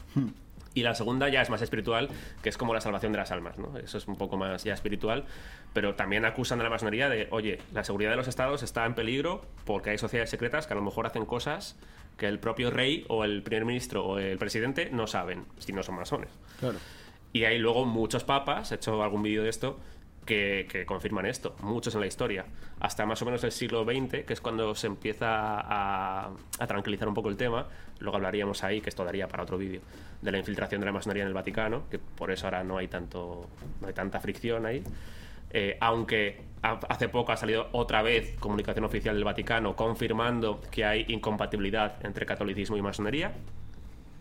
[0.78, 2.08] Y la segunda ya es más espiritual,
[2.40, 3.76] que es como la salvación de las almas, ¿no?
[3.78, 5.24] Eso es un poco más ya espiritual,
[5.72, 8.94] pero también acusan a la masonería de, oye, la seguridad de los estados está en
[8.94, 11.76] peligro porque hay sociedades secretas que a lo mejor hacen cosas
[12.16, 15.82] que el propio rey o el primer ministro o el presidente no saben si no
[15.82, 16.30] son masones.
[16.60, 16.78] Claro.
[17.32, 19.80] Y hay luego muchos papas, he hecho algún vídeo de esto,
[20.28, 22.44] que, que confirman esto, muchos en la historia.
[22.80, 25.26] Hasta más o menos el siglo XX, que es cuando se empieza
[25.60, 27.66] a, a tranquilizar un poco el tema,
[28.00, 29.80] luego hablaríamos ahí, que esto daría para otro vídeo,
[30.20, 32.88] de la infiltración de la masonería en el Vaticano, que por eso ahora no hay,
[32.88, 33.48] tanto,
[33.80, 34.82] no hay tanta fricción ahí.
[35.50, 40.84] Eh, aunque ha- hace poco ha salido otra vez comunicación oficial del Vaticano confirmando que
[40.84, 43.32] hay incompatibilidad entre catolicismo y masonería.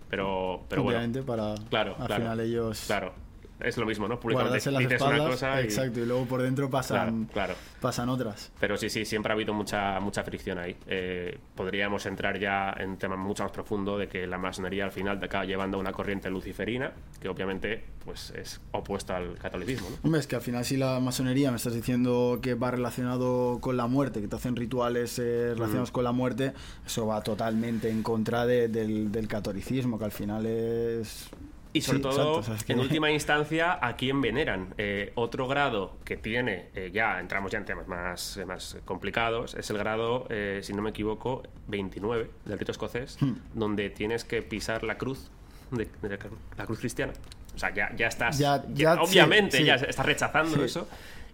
[0.10, 2.24] Pero, pero bueno, Obviamente para Claro, al claro.
[2.24, 3.14] final ellos Claro.
[3.60, 4.20] Es lo mismo, ¿no?
[4.20, 5.66] Públicamente las dices espaldas, una cosa y...
[5.66, 7.54] exacto, y luego por dentro pasan, Claro, claro.
[7.82, 8.52] pasan otras.
[8.60, 10.76] Pero sí, sí, siempre ha habido mucha, mucha fricción ahí.
[10.88, 15.20] Eh, podríamos entrar ya en temas mucho más profundo de que la masonería al final
[15.20, 19.98] te acaba llevando a una corriente luciferina, que obviamente pues es opuesta al catolicismo, ¿no?
[20.04, 23.76] Hombre, es que al final si la masonería me estás diciendo que va relacionado con
[23.76, 26.54] la muerte, que te hacen rituales eh, relacionados con la muerte,
[26.86, 31.30] eso va totalmente en contra de- del, del catolicismo, que al final es...
[31.78, 34.74] Y sobre Sí, todo, exacto, en última instancia, a quién veneran.
[34.78, 39.70] Eh, otro grado que tiene, eh, ya entramos ya en temas más, más complicados, es
[39.70, 43.34] el grado, eh, si no me equivoco, 29 del rito escocés, Hmm.
[43.54, 45.30] donde tienes que pisar la cruz,
[45.72, 46.18] de, de la,
[46.58, 47.14] la cruz cristiana.
[47.56, 49.68] O sea, ya, ya estás, Ya- ya- ya- obviamente, sí, sí.
[49.68, 50.88] ya estás rechazando eso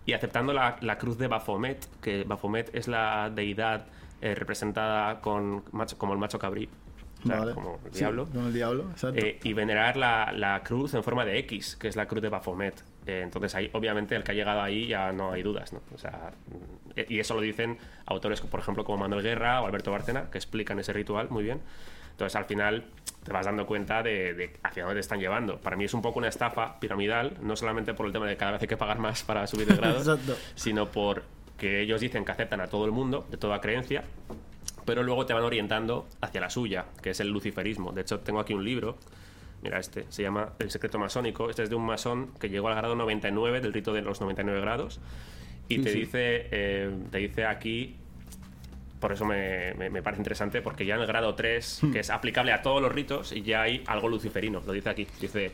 [0.06, 3.86] y aceptando la, la cruz de Baphomet, que Baphomet es la deidad
[4.22, 6.83] eh, representada con macho- como el macho cabrí, o sea,
[7.24, 7.54] Vale.
[7.54, 8.28] como el Sí, diablo.
[8.34, 8.86] el diablo.
[9.16, 12.30] Eh, y venerar la, la cruz en forma de X, que es la cruz de
[12.30, 12.84] Baphomet.
[13.06, 15.82] Eh, entonces, ahí, obviamente, el que ha llegado ahí ya no hay dudas, ¿no?
[15.94, 19.92] O sea, mm, y eso lo dicen autores, por ejemplo, como Manuel Guerra o Alberto
[19.92, 21.60] Bárcena, que explican ese ritual muy bien.
[22.12, 22.86] Entonces, al final,
[23.24, 25.58] te vas dando cuenta de, de hacia dónde te están llevando.
[25.58, 28.52] Para mí es un poco una estafa piramidal, no solamente por el tema de cada
[28.54, 30.20] vez hay que pagar más para subir de grado,
[30.56, 31.24] sino por
[31.58, 34.04] que ellos dicen que aceptan a todo el mundo, de toda creencia,
[34.86, 37.92] pero luego te van orientando hacia la suya, que es el luciferismo.
[37.92, 38.98] De hecho, tengo aquí un libro,
[39.62, 41.50] mira este, se llama El secreto masónico.
[41.50, 44.60] Este es de un masón que llegó al grado 99 del rito de los 99
[44.62, 45.00] grados
[45.70, 46.00] y Sí, te sí.
[46.00, 47.96] dice eh, te dice aquí
[49.00, 51.92] por eso me, me- me parece interesante, porque ya en el grado 3, Hmm.
[51.92, 54.62] que es aplicable a todos los ritos, ya hay algo luciferino.
[54.66, 55.06] Lo dice aquí.
[55.20, 55.52] Dice: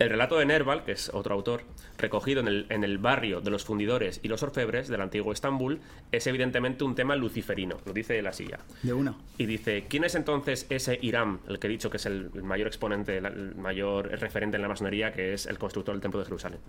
[0.00, 1.60] El relato de Nerval, que es otro autor,
[1.98, 5.78] recogido en el, en el barrio de los fundidores y los orfebres del antiguo Estambul,
[6.10, 7.76] es evidentemente un tema luciferino.
[7.84, 8.60] Lo dice la silla.
[8.82, 9.14] De una.
[9.36, 12.66] Y dice, ¿quién es entonces ese Irán, el que he dicho que es el, mayor
[12.66, 16.60] exponente, el, mayor referente en la masonería, que es el constructor del Templo de Jerusalén?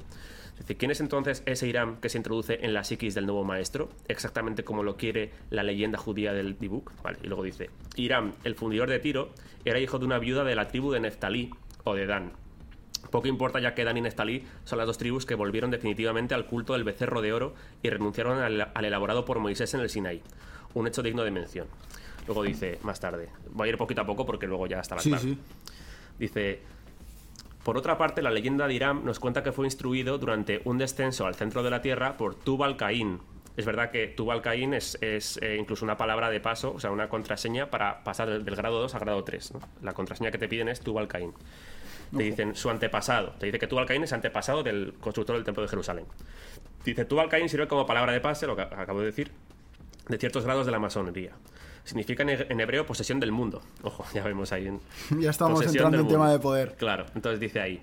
[0.57, 3.91] Dice, ¿quién es entonces ese Irán que se introduce en la psiquis del nuevo maestro,
[4.09, 6.91] exactamente como lo quiere la leyenda judía del Dibuk?
[7.01, 9.29] Vale, y luego dice, Irán, el fundidor de Tiro,
[9.63, 11.49] era hijo de una viuda de la tribu de Neftalí
[11.85, 12.33] o de Dan.
[13.09, 16.45] Poco importa ya que Dan y Neftalí son las dos tribus que volvieron definitivamente al
[16.45, 20.21] culto del becerro de oro y renunciaron al, al elaborado por Moisés en el Sinaí.
[20.73, 21.67] Un hecho digno de mención.
[22.27, 25.01] Luego dice, más tarde, voy a ir poquito a poco porque luego ya está la
[25.01, 25.23] Sí, clave.
[25.23, 25.37] sí.
[26.19, 26.61] Dice,
[27.63, 31.25] por otra parte, la leyenda de Irán nos cuenta que fue instruido durante un descenso
[31.25, 33.19] al centro de la Tierra por Tubal Caín.
[33.57, 36.91] Es verdad que Tubal Caín es, es, eh, incluso una palabra de paso, o sea,
[36.91, 39.53] una contraseña para pasar del, del grado 2 al grado 3.
[39.55, 39.59] ¿no?
[39.81, 41.33] La contraseña que te piden es Tubal Caín.
[42.15, 43.29] Te dicen su antepasado.
[43.39, 46.05] Te dice que Tubal Caín es antepasado del constructor del Templo de Jerusalén.
[46.83, 49.31] Dice, Tubal Caín sirve como palabra de pase, lo que acabo de decir,
[50.09, 51.31] de ciertos grados de la masonería.
[51.83, 53.61] Significa en he- en hebreo posesión del mundo.
[53.83, 54.65] Ojo, ya vemos ahí
[55.19, 56.75] Ya estamos entrando en tema de poder.
[56.75, 57.81] Claro, entonces dice ahí.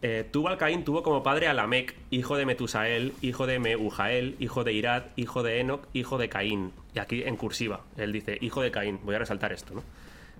[0.00, 4.62] Eh, Tubal Caín tuvo como padre a Lamec, hijo de Metusael, hijo de Meujael, hijo
[4.62, 6.72] de Irad, hijo de Enoch, hijo de Caín.
[6.94, 9.00] Y aquí en cursiva, él dice, hijo de Caín.
[9.02, 9.82] Voy a resaltar esto, ¿no?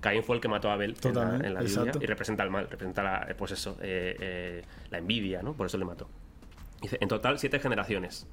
[0.01, 2.51] Caín fue el que mató a Abel en la, en la Biblia y representa el
[2.51, 5.55] mal, representa la, eh, pues eso, eh, eh, la envidia, ¿no?
[5.55, 6.09] Por eso le mató.
[6.81, 8.27] Dice, en total, siete generaciones.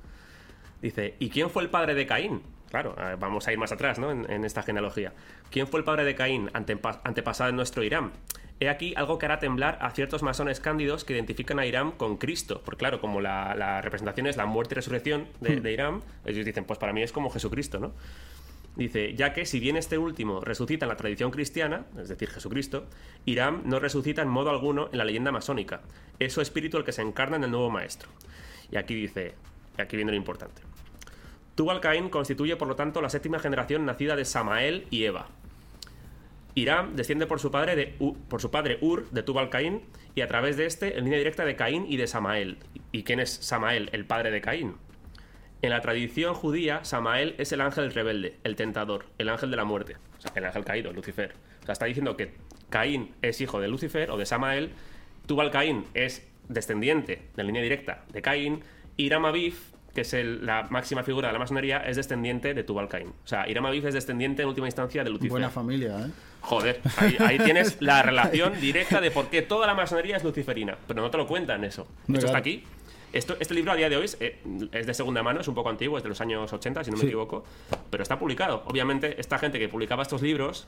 [0.82, 2.44] Dice, ¿y quién fue el padre de Caín?
[2.70, 4.12] Claro, vamos a ir más atrás, ¿no?
[4.12, 5.14] En, en esta genealogía.
[5.50, 8.12] ¿Quién fue el padre de Caín antepa- antepasado en nuestro Irán?
[8.60, 12.18] He aquí algo que hará temblar a ciertos masones cándidos que identifican a Irán con
[12.18, 12.62] Cristo.
[12.64, 16.46] Porque claro, como la, la representación es la muerte y resurrección de, de Irán, ellos
[16.46, 17.94] dicen, pues para mí es como Jesucristo, ¿no?
[18.76, 22.86] Dice, ya que si bien este último resucita en la tradición cristiana, es decir, Jesucristo,
[23.26, 25.82] Irán no resucita en modo alguno en la leyenda masónica.
[26.20, 28.10] Es su espíritu el que se encarna en el nuevo maestro.
[28.70, 29.36] Y aquí dice,
[29.78, 30.62] y aquí viene lo importante.
[31.56, 35.30] Tubal Caín constituye, por lo tanto, la séptima generación nacida de Samael y Eva.
[36.54, 37.96] Irán desciende por su padre, de
[38.30, 39.82] por su padre Ur de Tubal Caín
[40.16, 42.58] y a través de este en línea directa de Caín y de Samael.
[42.92, 44.76] ¿Y quién es Samael, el padre de Caín?
[45.66, 49.64] En la tradición judía, Samael es el ángel rebelde, el tentador, el ángel de la
[49.64, 51.34] muerte, o sea, el ángel caído, Lucifer.
[51.64, 52.34] O sea, está diciendo que
[52.70, 54.70] Caín es hijo de Lucifer o de Samael,
[55.26, 58.62] Tubal Caín es descendiente de línea directa de Caín,
[58.98, 59.56] Iram Aviv,
[59.96, 63.08] que es el- la máxima figura de la masonería, es descendiente de Tubal Caín.
[63.24, 65.32] O sea, Iram Aviv es descendiente en última instancia de Lucifer.
[65.32, 66.12] Buena familia, ¿eh?
[66.42, 70.78] Joder, ahí, ahí tienes la relación directa de por qué toda la masonería es luciferina.
[70.88, 71.88] Pero no te lo cuentan eso.
[72.14, 72.64] Esto está aquí.
[73.16, 74.40] Esto, este libro a día de hoy es, eh,
[74.74, 76.98] es de segunda mano, es un poco antiguo, es de los años 80, si no
[76.98, 77.08] me Sí.
[77.08, 77.46] equivoco.
[77.90, 78.64] Pero está publicado.
[78.66, 80.68] Obviamente, esta gente que publicaba estos libros,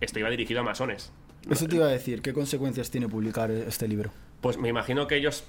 [0.00, 1.12] esto iba dirigido a masones.
[1.50, 4.10] Eso te iba a decir, ¿qué consecuencias tiene publicar este libro?
[4.40, 5.42] Pues me imagino que ellos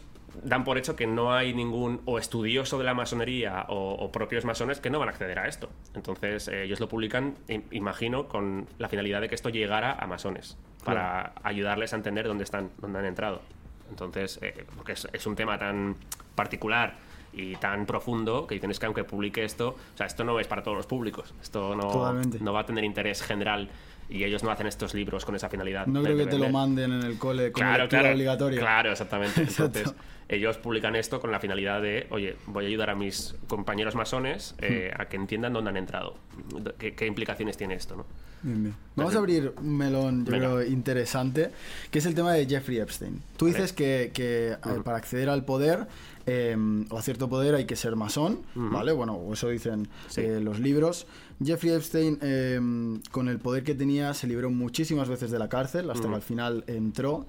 [0.43, 4.43] dan por hecho que no hay ningún o estudioso de la masonería o, o propios
[4.43, 5.69] masones que no van a acceder a esto.
[5.93, 10.07] Entonces eh, ellos lo publican, im- imagino, con la finalidad de que esto llegara a
[10.07, 13.41] masones, para ayudarles a entender dónde están, dónde han entrado.
[13.91, 15.95] Entonces, eh, porque es, es un tema tan
[16.33, 16.95] particular
[17.33, 20.47] y tan profundo que dicen es que aunque publique esto, o sea, esto no es
[20.47, 22.39] para todos los públicos, esto no, Totalmente.
[22.39, 23.69] no va a tener interés general
[24.11, 25.87] y ellos no hacen estos libros con esa finalidad.
[25.87, 28.59] No creo que te lo manden en el cole como Claro, lectura claro, obligatoria.
[28.59, 29.41] Claro, exactamente.
[29.47, 29.93] Entonces,
[30.27, 34.53] ellos publican esto con la finalidad de, oye, voy a ayudar a mis compañeros masones
[34.59, 35.01] eh, Hmm.
[35.01, 36.15] a que entiendan dónde han entrado,
[36.77, 38.05] qué, qué implicaciones tiene esto, ¿no?
[38.43, 38.75] Bien, bien.
[38.95, 41.51] Vamos a abrir un melón, yo creo, interesante,
[41.91, 43.21] que es el tema de Jeffrey Epstein.
[43.37, 43.57] Tú Vale.
[43.57, 45.85] dices que, que, eh, para acceder al poder
[46.25, 46.55] eh,
[46.89, 48.91] o a cierto poder hay que ser masón, ¿vale?
[48.91, 50.21] Bueno, eso dicen Sí.
[50.21, 51.07] eh, los libros.
[51.43, 52.59] Jeffrey Epstein, eh,
[53.11, 56.21] con el poder que tenía, se libró muchísimas veces de la cárcel hasta que al
[56.21, 57.25] final entró.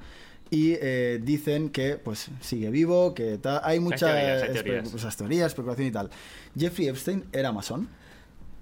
[0.51, 4.89] Y eh, dicen que pues sigue vivo, que hay muchas teorías, hay teorías.
[4.91, 6.11] pues, teorías, especulación y tal.
[6.59, 7.89] Jeffrey Epstein era masón.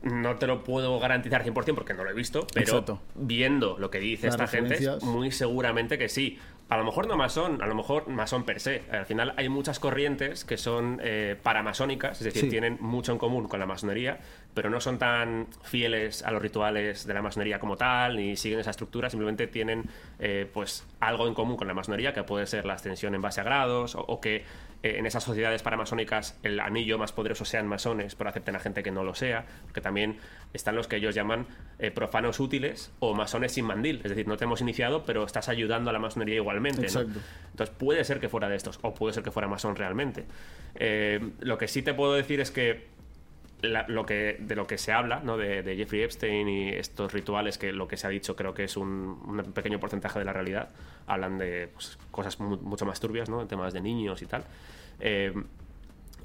[0.02, 3.00] No te lo puedo garantizar 100% porque no lo he visto, pero Exacto.
[3.16, 6.38] viendo lo que dice Las esta gente, muy seguramente que sí.
[6.70, 8.82] A lo mejor no masón, a lo mejor masón per se.
[8.92, 12.48] Al final hay muchas corrientes que son eh, paramasónicas, es decir, Sí.
[12.48, 14.20] tienen mucho en común con la masonería,
[14.54, 18.58] pero no son tan fieles a los rituales de la masonería como tal, ni siguen
[18.58, 19.84] esa estructura, simplemente tienen
[20.18, 23.40] eh, pues algo en común con la masonería, que puede ser la ascensión en base
[23.40, 24.44] a grados, o, o que
[24.82, 28.82] eh, en esas sociedades paramasónicas el anillo más poderoso sean masones, pero acepten a gente
[28.82, 30.18] que no lo sea, porque también
[30.52, 31.46] están los que ellos llaman
[31.78, 35.48] eh, profanos útiles o masones sin mandil, es decir, no te hemos iniciado, pero estás
[35.48, 36.86] ayudando a la masonería igualmente.
[36.86, 40.24] Entonces puede ser que fuera de estos, o puede ser que fuera masón realmente.
[41.40, 42.88] Lo que sí te puedo decir es que
[43.62, 45.36] la- lo que, de lo que se habla, ¿no?
[45.36, 48.64] de, de Jeffrey Epstein y estos rituales, que lo que se ha dicho creo que
[48.64, 50.70] es un, un pequeño porcentaje de la realidad,
[51.06, 53.46] hablan de pues, cosas mu- mucho más turbias, ¿no?
[53.46, 54.44] temas de niños y tal.
[55.00, 55.32] Eh,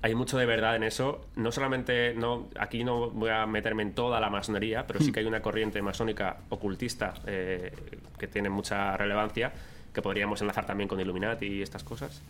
[0.01, 1.25] hay mucho de verdad en eso.
[1.35, 5.21] No solamente, no, aquí no voy a meterme en toda la masonería, pero sí que
[5.21, 7.71] hay una corriente masónica ocultista eh,
[8.19, 9.51] que tiene mucha relevancia,
[9.93, 12.21] que podríamos enlazar también con Illuminati y estas cosas.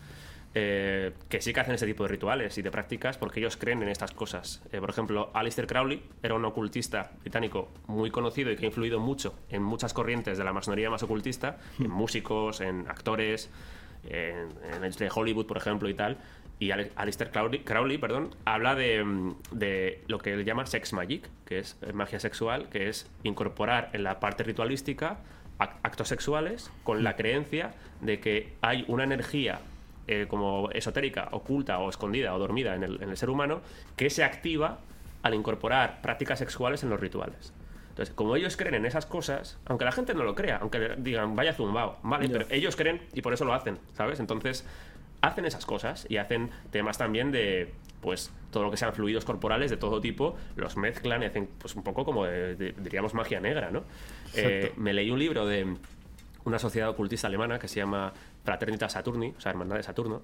[0.54, 3.82] Eh, que sí que hacen ese tipo de rituales y de prácticas porque ellos creen
[3.82, 4.62] en estas cosas.
[4.72, 8.98] Eh, por ejemplo, Aleister Crowley era un ocultista británico muy conocido y que ha influido
[9.00, 13.50] mucho en muchas corrientes de la masonería más ocultista, en músicos, en actores,
[14.08, 16.18] en, en el de Hollywood, por ejemplo, y tal.
[16.58, 21.28] Y Aleister Crowley, Crowley, perdón, habla de, mm, de lo que él llama sex magic,
[21.44, 25.18] que es eh, magia sexual, que es incorporar en la parte ritualística
[25.58, 29.60] ac- actos sexuales con la creencia de que hay una energía
[30.08, 33.60] eh, como esotérica, oculta o escondida o dormida en el, en el ser humano
[33.96, 34.78] que se activa
[35.22, 37.52] al incorporar prácticas sexuales en los rituales.
[37.90, 41.34] Entonces, como ellos creen en esas cosas, aunque la gente no lo crea, aunque digan
[41.34, 42.28] vaya zumbao, ¿vale?
[42.28, 44.20] Pero ellos creen y por eso lo hacen, ¿sabes?
[44.20, 44.66] Entonces,
[45.22, 49.70] hacen esas cosas y hacen temas también de, pues, todo lo que sean fluidos corporales
[49.70, 53.40] de todo tipo, los mezclan y hacen, pues, un poco como, de- de- diríamos, magia
[53.40, 53.82] negra, ¿no?
[54.34, 55.74] Eh, me leí un libro de
[56.46, 58.12] una sociedad ocultista alemana que se llama
[58.44, 60.22] Fraternitas Saturni, o sea, Hermandad de Saturno,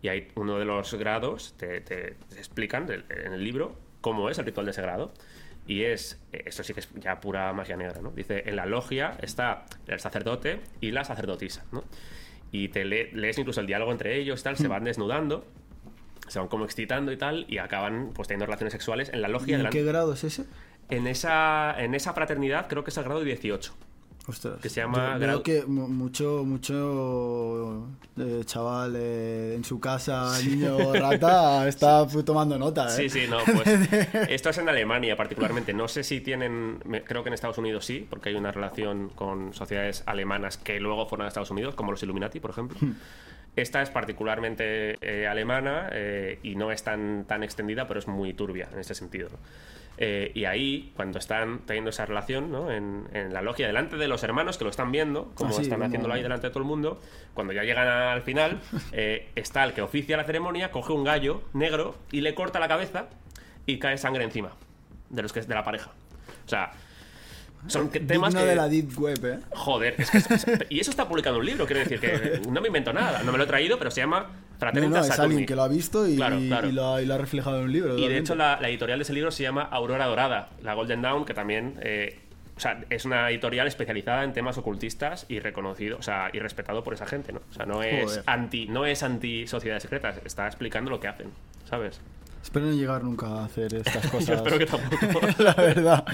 [0.00, 4.38] y hay uno de los grados, te, te- te explican en el libro cómo es
[4.38, 5.12] el ritual de ese grado.
[5.66, 8.10] Y es, esto sí que es ya pura magia negra, ¿no?
[8.10, 11.84] Dice, en la logia está el sacerdote y la sacerdotisa, ¿no?
[12.50, 15.46] Y te le- lees incluso el diálogo entre ellos y tal, se van desnudando,
[16.26, 19.32] se van como excitando y tal, y acaban pues teniendo relaciones sexuales en la ¿Y
[19.32, 19.54] logia.
[19.54, 20.44] en delante- qué grado es ese?
[20.90, 23.72] en, esa, en esa fraternidad creo que es el grado 18.
[24.28, 24.60] Ostras.
[24.60, 27.86] Que se llama Yo Veo que mu- mucho, mucho
[28.18, 32.90] eh, chaval eh, en su casa, niño rata, está fu- tomando nota, ¿eh?
[32.90, 33.66] Sí, sí, no, pues
[34.30, 35.72] esto es en Alemania particularmente.
[35.74, 39.08] No sé si tienen, me- creo que en Estados Unidos sí, porque hay una relación
[39.08, 42.78] con sociedades alemanas que luego fueron a Estados Unidos, como los Illuminati, por ejemplo.
[43.54, 48.32] Esta es particularmente eh, alemana eh, y no es tan, tan extendida, pero es muy
[48.32, 49.28] turbia en ese sentido.
[49.98, 52.72] Eh, y ahí, cuando están teniendo esa relación ¿no?
[52.72, 55.62] en, en la logia, delante de los hermanos que lo están viendo, como Ah, sí,
[55.62, 56.98] están como- haciéndolo ahí delante de todo el mundo,
[57.34, 58.60] cuando ya llegan al final,
[58.92, 62.68] eh, está el que oficia la ceremonia, coge un gallo negro y le corta la
[62.68, 63.06] cabeza
[63.66, 64.52] y cae sangre encima
[65.10, 65.90] de los que de la pareja.
[66.46, 66.72] O sea,
[67.68, 69.38] son que- temas Digno que de la Deep Web, ¿eh?
[69.50, 72.60] Joder, es que es- y eso está publicado en un libro, quiero decir que no
[72.60, 75.06] me invento nada, no me lo he traído, pero se llama No, Fraternitas no, es
[75.08, 75.30] Saturni.
[75.30, 76.68] alguien que lo ha visto y, Claro, claro.
[76.68, 77.98] y lo, ha, y lo ha reflejado en un libro.
[77.98, 81.02] Y de hecho la, la editorial de ese libro se llama Aurora Dorada, la Golden
[81.02, 82.18] Dawn, que también eh,
[82.56, 86.84] o sea, es una editorial especializada en temas ocultistas y reconocido, o sea, y respetado
[86.84, 87.40] por esa gente, ¿no?
[87.50, 88.22] O sea, no es Joder.
[88.26, 91.28] anti, no es anti sociedades secretas, está explicando lo que hacen,
[91.68, 92.00] ¿sabes?
[92.42, 94.26] Espero no llegar nunca a hacer estas cosas.
[94.26, 95.20] Yo espero que tampoco.
[95.38, 96.04] la verdad.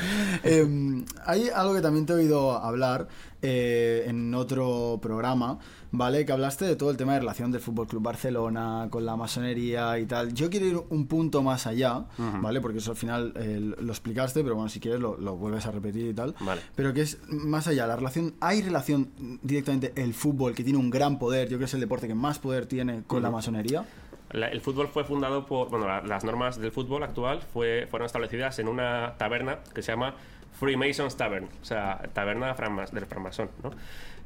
[0.45, 3.09] Eh, hay algo que también te he oído hablar
[3.41, 5.59] eh, en otro programa,
[5.91, 6.27] ¿vale?
[6.27, 9.99] Que hablaste de todo el tema de relación del Fútbol Club Barcelona con la masonería
[9.99, 10.35] y tal.
[10.35, 12.61] Yo quiero ir un punto más allá, ¿vale?
[12.61, 15.71] Porque eso al final eh, lo explicaste, pero bueno, si quieres lo, lo vuelves a
[15.71, 16.35] repetir y tal.
[16.41, 16.61] Vale.
[16.75, 18.35] Pero que es más allá, la relación.
[18.41, 19.11] ¿Hay relación
[19.43, 22.15] directamente el fútbol, que tiene un gran poder, yo creo que es el deporte que
[22.15, 23.87] más poder tiene con la masonería?
[24.31, 25.71] El fútbol fue fundado por.
[25.71, 29.93] Bueno, la- las normas del fútbol actual fue, fueron establecidas en una taberna que se
[29.93, 30.15] llama
[30.59, 32.55] Freemasons Tavern, o sea, taberna
[32.93, 33.71] del francmasón, ¿no?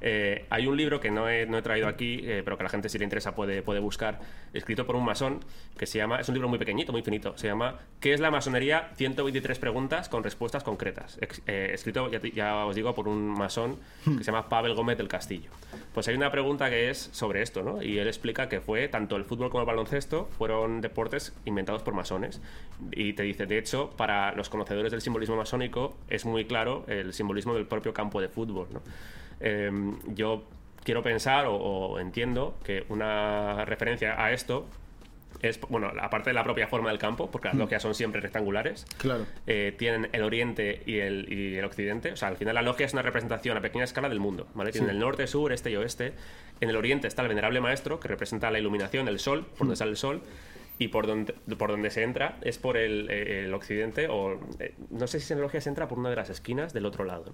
[0.05, 2.65] Eh, hay un libro que no he, no he traído aquí, eh, pero que a
[2.65, 4.19] la gente si le interesa puede, puede buscar,
[4.53, 5.41] escrito por un masón,
[5.79, 8.31] que se llama, es un libro muy pequeñito, muy finito, se llama ¿Qué es la
[8.33, 8.91] masonería?
[8.97, 11.19] 123 preguntas con respuestas concretas.
[11.21, 14.99] Ex- eh, escrito, ya, ya os digo, por un masón que se llama Pavel Gómez
[14.99, 15.51] del Castillo.
[15.95, 17.81] Pues hay una pregunta que es sobre esto, ¿no?
[17.83, 21.95] Y él explica que fue tanto el fútbol como el baloncesto fueron deportes inventados por
[21.95, 22.41] masones.
[22.91, 27.13] Y te dice, de hecho, para los conocedores del simbolismo masónico es muy claro el
[27.13, 28.83] simbolismo del propio campo de fútbol, ¿no?
[29.43, 29.71] Eh,
[30.09, 30.45] yo
[30.85, 34.67] quiero pensar o, o entiendo que una referencia a esto
[35.41, 38.85] es, bueno, aparte de la propia forma del campo, porque las logias son siempre rectangulares,
[38.99, 39.27] Claro.
[39.47, 42.13] eh, tienen el oriente y el, y el occidente.
[42.13, 44.47] O sea, al final la logia es una representación a pequeña escala del mundo.
[44.55, 44.71] ¿vale?
[44.71, 46.13] Tienen el norte, sur, este y oeste.
[46.61, 49.77] En el oriente está el venerable maestro, que representa la iluminación, el sol, por donde
[49.77, 50.23] sale el sol.
[50.83, 54.75] Y por donde, por donde se entra es por el, eh, el occidente, o eh,
[54.91, 57.27] no sé si en logia se entra por una de las esquinas del otro lado,
[57.27, 57.33] ¿no?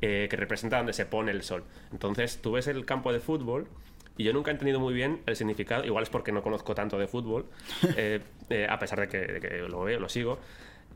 [0.00, 1.62] Eh, que representa donde se pone el sol.
[1.92, 3.68] Entonces tú ves el campo de fútbol
[4.18, 6.98] y yo nunca he entendido muy bien el significado, igual es porque no conozco tanto
[6.98, 7.46] de fútbol,
[7.96, 8.20] eh,
[8.50, 10.38] eh, a pesar de que, de que lo veo, lo sigo.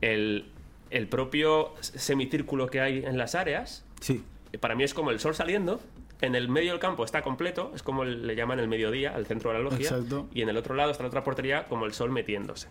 [0.01, 0.51] El,
[0.89, 4.23] el propio semicírculo que hay en las áreas, Sí.
[4.51, 5.79] eh, para mí es como el sol saliendo,
[6.21, 9.51] en el medio del campo está completo, es como le llaman el mediodía, al centro
[9.51, 10.27] de la logia, Exacto.
[10.33, 12.69] y en el otro lado está la otra portería como el sol metiéndose.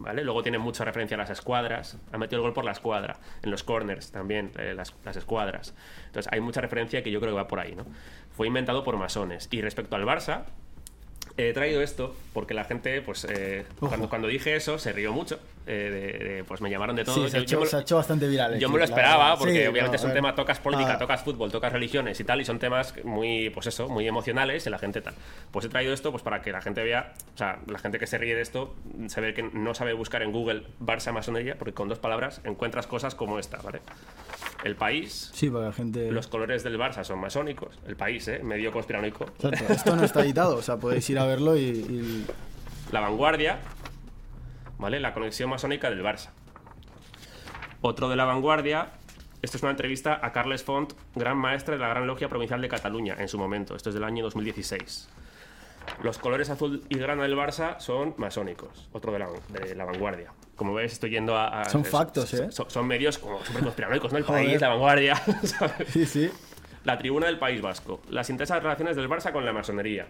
[0.00, 0.22] ¿Vale?
[0.22, 1.98] Luego tiene mucha referencia a las escuadras.
[2.12, 3.18] Ha metido el gol por la escuadra.
[3.42, 5.74] En los corners también, eh, las, las escuadras.
[6.06, 7.84] Entonces hay mucha referencia que yo creo que va por ahí, ¿no?
[8.30, 9.48] Fue inventado por masones.
[9.50, 10.44] Y respecto al Barça,
[11.38, 15.38] he traído esto porque la gente, pues, eh, cuando, cuando dije eso, se rió mucho.
[15.70, 17.16] eh, de- de- pues me llamaron de todo.
[17.26, 18.58] Sí, se ha, Yo- yo hecho, me lo- se ha hecho bastante viral.
[18.58, 20.22] yo me lo clip, la esperaba, porque Sí, obviamente no, es un a ver.
[20.22, 23.66] tema, tocas política, Ah, tocas fútbol, tocas religiones y tal, y son temas muy, pues
[23.66, 25.12] eso, muy emocionales y la gente tal.
[25.50, 28.06] Pues he traído esto pues para que la gente vea, o sea, la gente que
[28.06, 28.74] se ríe de esto,
[29.08, 32.86] se ve que no sabe buscar en Google Barça masonería, porque con dos palabras encuentras
[32.86, 33.80] cosas como esta, ¿vale?
[34.64, 36.10] El país, Sí, para la gente.
[36.10, 38.40] los colores del Barça son masónicos, el país, ¿eh?
[38.42, 39.24] Medio conspiranoico.
[39.40, 39.72] Exacto.
[39.72, 41.60] Esto no está editado, o sea, podéis ir a verlo y.
[41.60, 42.26] y-
[42.90, 43.58] La vanguardia,
[44.78, 44.98] ¿vale?
[44.98, 46.30] La conexión masónica del Barça.
[47.80, 48.88] Otro de la vanguardia,
[49.42, 52.68] esto es una entrevista a Carles Font, gran maestre de la Gran Logia Provincial de
[52.68, 55.08] Cataluña en su momento, esto es del año 2016.
[56.02, 60.32] Los colores azul y grana del Barça son masónicos, otro de la, de la vanguardia.
[60.56, 61.62] Como ves, estoy yendo a...
[61.62, 62.50] a- Son es- factos, ¿eh?
[62.50, 64.18] Son, son medios como súper conspiranoicos, ¿no?
[64.18, 64.44] El Joder.
[64.46, 65.88] país, la vanguardia, ¿sabes?
[65.88, 66.30] Sí, sí.
[66.84, 68.00] La tribuna del País Vasco.
[68.10, 70.06] Las intensas relaciones del Barça con la masonería.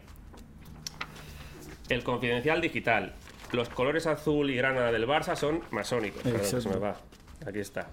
[1.89, 3.15] El confidencial digital.
[3.53, 6.23] Los colores azul y grana del Barça son masónicos.
[6.23, 6.97] Perdón, que se me va.
[7.47, 7.89] Aquí está.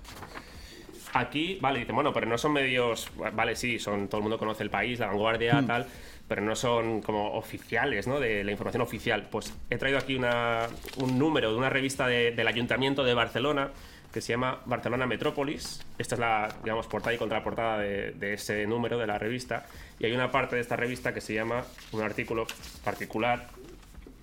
[1.13, 4.63] Aquí, vale, dicen, bueno, pero no son medios, vale, sí, son, todo el mundo conoce
[4.63, 5.67] el país, la vanguardia, Hmm.
[5.67, 5.87] tal,
[6.27, 8.19] pero no son como oficiales, ¿no?
[8.19, 9.27] De la información oficial.
[9.29, 10.67] Pues he traído aquí una-
[10.97, 13.69] un número de una revista de- del Ayuntamiento de Barcelona
[14.11, 15.85] que se llama Barcelona Metrópolis.
[15.97, 19.65] Esta es la, digamos, portada y contraportada de, de ese número de la revista.
[19.99, 22.47] Y hay una parte de esta revista que se llama, un artículo
[22.83, 23.49] particular,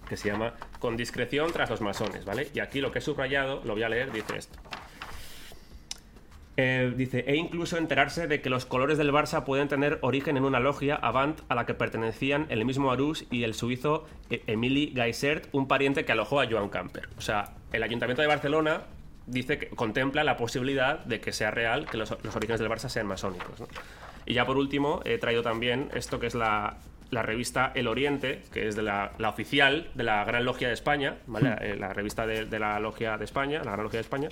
[0.08, 2.48] que se llama Con discreción tras los masones, ¿vale?
[2.54, 4.58] Y aquí lo que he subrayado, lo voy a leer, dice esto.
[6.58, 10.44] Eh, dice, e incluso enterarse de que los colores del Barça pueden tener origen en
[10.44, 14.92] una logia Avant a la que pertenecían el mismo Arús y el suizo eh, Emili
[14.94, 17.08] Gaisert, un pariente que alojó a Joan Camper.
[17.16, 18.82] O sea, el Ayuntamiento de Barcelona
[19.26, 22.90] dice que contempla la posibilidad de que sea real que los, los orígenes del Barça
[22.90, 23.58] sean masónicos.
[23.58, 23.66] ¿no?
[24.26, 26.76] Y ya por último, he traído también esto que es la,
[27.10, 30.74] la revista El Oriente, que es de la, la oficial de la Gran Logia de
[30.74, 31.54] España, ¿vale?
[31.60, 34.28] Eh, la revista de, de la Logia de España, la Gran Logia de España.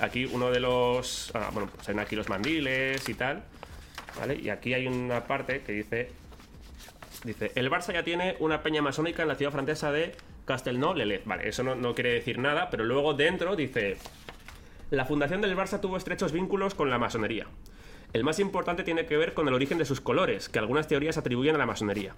[0.00, 1.30] Aquí uno de los.
[1.34, 3.42] ah, bueno, pues hay aquí los mandiles y tal.
[4.18, 4.34] ¿Vale?
[4.34, 6.10] Y aquí hay una parte que dice.
[7.24, 10.14] Dice: El Barça ya tiene una peña masónica en la ciudad francesa de
[10.46, 11.22] Castelnau-le-Lez.
[11.26, 13.98] Vale, eso no, no quiere decir nada, pero luego dentro dice:
[14.90, 17.46] La fundación del Barça tuvo estrechos vínculos con la masonería.
[18.12, 21.16] El más importante tiene que ver con el origen de sus colores, que algunas teorías
[21.16, 22.14] atribuyen a la masonería.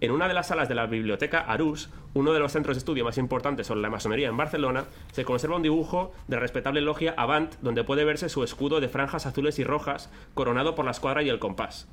[0.00, 3.04] En una de las salas de la biblioteca Arús, uno de los centros de estudio
[3.04, 7.14] más importantes sobre la masonería en Barcelona, se conserva un dibujo de la respetable logia
[7.16, 11.24] Avant, donde puede verse su escudo de franjas azules y rojas, coronado por la escuadra
[11.24, 11.88] y el compás.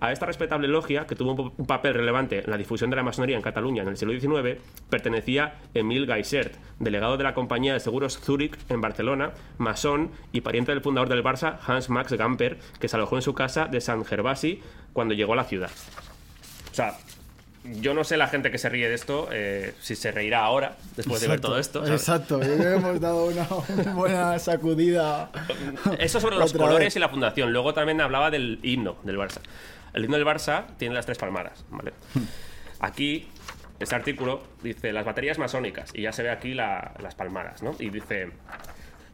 [0.00, 3.36] A esta respetable logia, que tuvo un, papel relevante en la difusión de la masonería
[3.36, 4.58] en Cataluña en el siglo XIX,
[4.88, 10.72] pertenecía Emil Gaisert, delegado de la compañía de seguros Zurich en Barcelona, masón y pariente
[10.72, 14.06] del fundador del Barça, Hans Max Gamper, que se alojó en su casa de San
[14.06, 14.62] Gervasi
[14.94, 15.70] cuando llegó a la ciudad.
[16.70, 16.96] O sea,
[17.64, 20.76] yo no sé la gente que se ríe de esto, eh, si se reirá ahora,
[20.96, 21.84] después de ver todo esto.
[21.84, 22.00] ¿sabes?
[22.00, 23.46] Exacto, yo creo que hemos dado una,
[23.76, 25.30] una buena sacudida.
[25.98, 26.96] Eso sobre los colores vez.
[26.96, 27.52] y la fundación.
[27.52, 29.40] Luego también hablaba del himno del Barça.
[29.92, 31.92] El himno del Barça tiene las tres palmadas, ¿vale?
[32.80, 33.28] Aquí,
[33.78, 37.74] este artículo dice las baterías masónicas, y ya se ve aquí la- las palmadas, ¿no?
[37.78, 38.30] Y dice...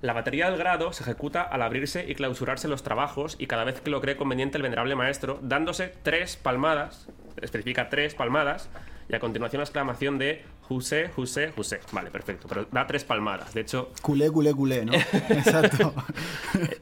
[0.03, 3.81] La batería del grado se ejecuta al abrirse y clausurarse los trabajos y cada vez
[3.81, 7.09] que lo cree conveniente el venerable maestro, dándose tres palmadas,
[7.43, 8.69] especifica tres palmadas,
[9.09, 11.81] y a continuación la exclamación de José, José, José.
[11.93, 13.55] Vale, perfecto, pero da tres palmadas.
[13.55, 14.93] De hecho, Culé, culé, culé, ¿no?
[15.29, 15.95] Exacto.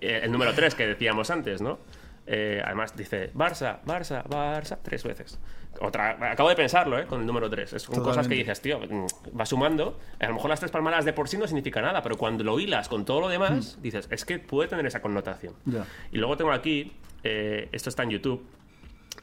[0.01, 1.79] eh, el número 3 que decíamos antes, ¿no?
[2.27, 5.39] Eh, además dice Barça, Barça, Barça, tres veces.
[5.81, 7.05] Otra, acabo de pensarlo, ¿eh?
[7.07, 7.69] Con el número 3.
[7.69, 8.35] Son cosas que Totalmente.
[8.37, 9.99] dices, tío, mm, va sumando.
[10.21, 12.59] A lo mejor las tres palmadas de por sí no significa nada, pero cuando lo
[12.59, 15.55] hilas con todo lo demás, dices, es que puede tener esa connotación.
[15.67, 15.85] Ya.
[16.13, 16.93] Y luego tengo aquí,
[17.25, 18.47] eh, esto está en YouTube,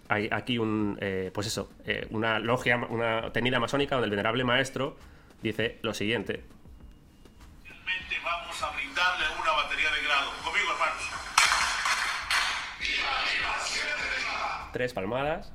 [0.10, 4.44] hay aquí un, eh, pues eso, eh, una logia, una tenida masónica donde el venerable
[4.44, 4.98] maestro
[5.42, 6.44] dice lo siguiente.
[7.64, 10.32] Finalmente vamos a brindarle una batería de grado.
[10.44, 11.04] Conmigo, hermanos.
[14.74, 15.54] Tres palmadas,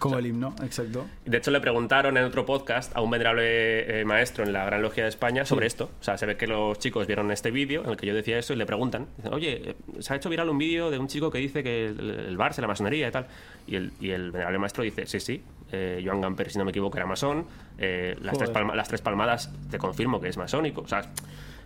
[0.00, 1.06] Como el himno, exacto.
[1.24, 4.82] De hecho, le preguntaron en otro podcast a un venerable eh, maestro en la Gran
[4.82, 5.90] Logia de España sobre esto.
[6.00, 8.38] O sea, se ve que los chicos vieron este vídeo en el que yo decía
[8.38, 9.06] eso y le preguntan.
[9.18, 11.86] Dicen, Oye, eh, se ha hecho viral un vídeo de un chico que dice que
[11.86, 13.26] el, el Barça, la masonería y tal.
[13.66, 16.70] Y el, y el venerable maestro dice, sí, sí, eh, Joan Gamper, si no me
[16.70, 17.44] equivoco, era masón.
[17.78, 20.80] eh, las, tres palma- las tres palmadas te confirmo que es masónico.
[20.80, 21.02] O sea,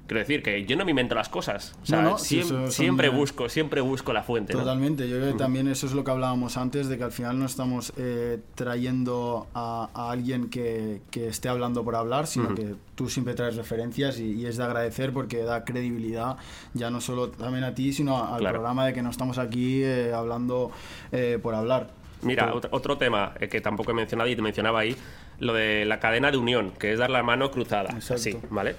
[0.06, 1.74] quiero decir que yo no me invento las cosas.
[1.82, 4.52] O sea, No, no, sí, siempre busco, siempre busco la fuente.
[4.52, 4.60] ¿no?
[4.60, 7.38] Totalmente, yo creo que también eso es lo que hablábamos antes, de que al final
[7.38, 12.74] no estamos eh, trayendo a, a alguien que, que esté hablando por hablar, sino que
[12.94, 16.36] tú siempre traes referencias y, y es de agradecer porque da credibilidad
[16.74, 18.54] ya no solo también a ti, sino al Claro.
[18.56, 20.70] programa de que no estamos aquí eh, hablando
[21.12, 21.90] eh, por hablar.
[22.22, 24.96] Mira, otro, otro tema eh, que tampoco he mencionado y te mencionaba ahí,
[25.40, 27.90] lo de la cadena de unión, que es dar la mano cruzada.
[27.90, 28.14] Exacto.
[28.14, 28.76] Así, ¿vale?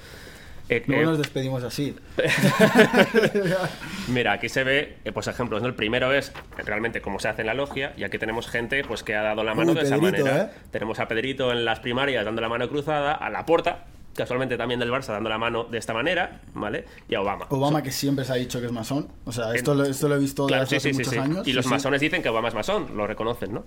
[0.67, 1.95] Eh, Luego eh, nos despedimos así.
[4.07, 5.67] mira, aquí se ve, eh, pues ejemplos, ¿no?
[5.67, 9.03] El primero es realmente cómo se hace en la logia, y aquí tenemos gente pues
[9.03, 10.43] que ha dado la mano Uy, de esa manera.
[10.43, 10.49] ¿eh?
[10.71, 13.85] Tenemos a Pedrito en las primarias dando la mano cruzada, a la porta,
[14.15, 16.85] casualmente también del Barça dando la mano de esta manera, ¿vale?
[17.09, 17.45] Y a Obama.
[17.49, 20.15] Obama que siempre se ha dicho que es masón, o sea, esto, lo, esto lo
[20.15, 21.19] he visto Claro, desde sí, hace sí, muchos sí.
[21.19, 21.47] años.
[21.47, 23.65] Y los masones dicen que Obama es masón, lo reconocen, ¿no?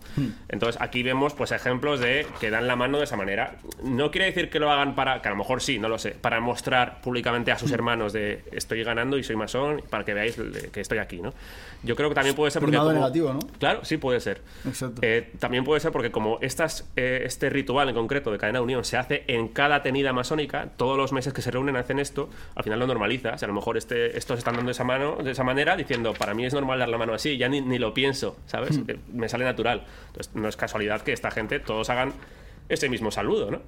[0.48, 3.56] Entonces aquí vemos pues ejemplos de que dan la mano de esa manera.
[3.82, 6.12] No quiere decir que lo hagan para, que a lo mejor sí, no lo sé,
[6.12, 10.36] para mostrar públicamente a sus hermanos de estoy ganando y soy masón, para que veáis
[10.72, 11.34] que estoy aquí, ¿no?
[11.82, 12.76] Yo creo que también puede ser porque...
[12.76, 13.38] como- negativo, ¿no?
[13.58, 14.40] Claro, sí puede ser.
[14.66, 15.00] Exacto.
[15.02, 18.64] Eh, también puede ser porque como estas, eh, este ritual en concreto de cadena de
[18.64, 22.28] unión se hace en cada tenida masónica, todos los meses que se reúnen hacen esto,
[22.54, 23.42] al final lo normalizas.
[23.42, 26.44] A lo mejor este, estos están dando esa mano de esa manera diciendo, para mí
[26.46, 28.80] es normal dar la mano así, ya ni, ni lo pienso, ¿sabes?
[28.88, 29.84] Eh, Me sale natural.
[30.08, 32.12] Entonces no es casualidad que esta gente todos hagan
[32.68, 33.60] este mismo saludo, ¿no?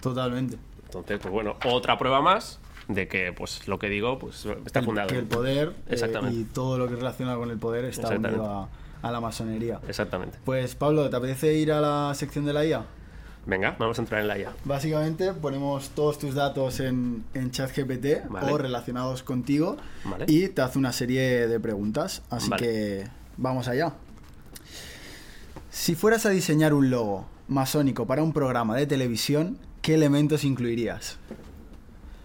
[0.00, 0.56] Totalmente.
[0.84, 4.84] Entonces, pues bueno, otra prueba más de que, pues lo que digo, pues está El-
[4.84, 5.08] fundado.
[5.08, 6.36] que el poder eh, Exactamente.
[6.38, 8.68] y todo lo que relaciona con el poder está unido a,
[9.06, 9.80] a la masonería.
[9.88, 10.38] Exactamente.
[10.44, 12.84] Pues Pablo, ¿te apetece ir a la sección de la IA?
[13.46, 14.52] Venga, vamos a entrar en la IA.
[14.64, 18.52] Básicamente ponemos todos tus datos en, en ChatGPT Vale.
[18.52, 20.24] o relacionados contigo Vale.
[20.28, 22.22] y te hace una serie de preguntas.
[22.30, 22.62] Así Vale.
[22.62, 23.92] que vamos allá.
[25.70, 31.18] Si fueras a diseñar un logo masónico para un programa de televisión, ¿qué elementos incluirías?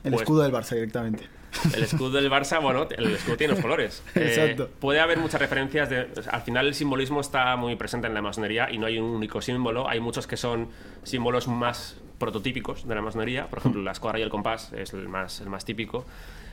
[0.06, 1.26] El Pues- escudo del Barça directamente.
[1.74, 4.04] El escudo del Barça, bueno, el escudo tiene los colores.
[4.16, 4.70] Eh, Exacto.
[4.80, 5.90] puede haber muchas referencias.
[5.90, 8.86] De, o sea, al final, el simbolismo está muy presente en la masonería y no
[8.86, 9.88] hay un único símbolo.
[9.88, 10.70] Hay muchos que son
[11.04, 13.48] símbolos más prototípicos de la masonería.
[13.48, 16.06] Por ejemplo, la escuadra y el compás es el más, el más típico.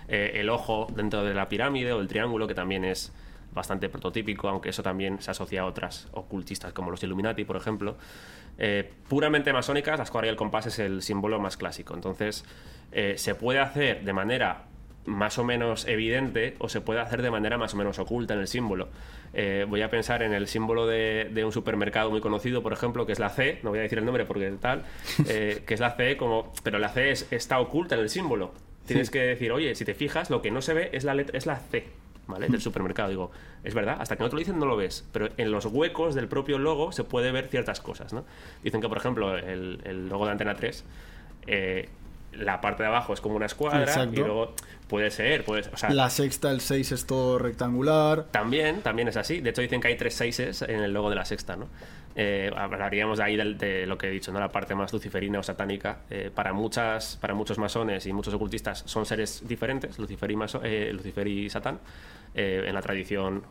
[0.09, 3.13] Eh, el ojo dentro de la pirámide o el triángulo, que también es
[3.53, 7.97] bastante prototípico, aunque eso también se asocia a otras ocultistas como los Illuminati, por ejemplo.
[8.59, 11.95] Eh, puramente masónicas, la escuadra y el compás es el símbolo más clásico.
[11.95, 12.45] Entonces,
[12.93, 14.65] eh, se puede hacer de manera
[15.07, 18.41] más o menos evidente o se puede hacer de manera más o menos oculta en
[18.41, 18.89] el símbolo.
[19.33, 23.07] Eh, voy a pensar en el símbolo de, de un supermercado muy conocido, por ejemplo,
[23.07, 24.83] que es la C, no voy a decir el nombre porque tal,
[25.29, 28.53] eh, que es la C, como, pero la C es- está oculta en el símbolo.
[28.87, 29.13] Tienes Sí.
[29.15, 31.47] que decir, oye, si te fijas, lo que no se ve es la, letra, es
[31.47, 31.87] la C.
[32.29, 32.49] ¿Vale?
[32.49, 33.31] Del supermercado, digo,
[33.63, 36.17] es verdad, hasta que no te lo dicen no lo ves, pero en los huecos
[36.17, 38.25] del propio logo se puede ver ciertas cosas, ¿no?
[38.65, 40.85] Dicen que, por ejemplo, el, el logo de Antena 3
[41.47, 41.89] eh,
[42.39, 44.21] la parte de abajo es como una escuadra Exacto.
[44.21, 44.55] y luego
[44.89, 48.25] puede ser, puede, o sea, La sexta, el 6 es todo rectangular.
[48.31, 49.41] también, también es así.
[49.41, 51.69] De hecho, dicen que hay tres seises en el logo de la sexta, ¿no?
[52.19, 54.41] Eh, hablaríamos de ahí de, lo que he dicho, ¿no?
[54.41, 55.99] La parte más luciferina o satánica.
[56.09, 60.63] Eh, para, muchas, para muchos masones y muchos ocultistas son seres diferentes, Lucifer y, maso-
[60.65, 61.79] eh, Lucifer y Satán.
[62.35, 63.43] En la tradición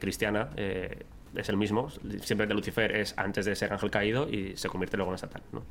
[0.00, 1.90] cristiana es el mismo.
[2.22, 5.42] Siempre de Lucifer es antes de ser ángel caído y se convierte luego en Satán,
[5.52, 5.64] ¿no?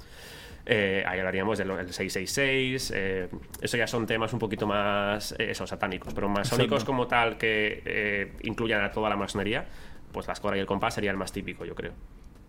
[0.66, 2.92] Eh, ahí hablaríamos del del 666.
[2.96, 3.30] eh,
[3.62, 7.82] eso ya son temas un poquito más eh, eso, satánicos, pero masónicos como tal que
[7.86, 9.66] eh, incluyan a toda la masonería,
[10.12, 11.94] pues la escuadra y el compás sería el más típico, yo creo.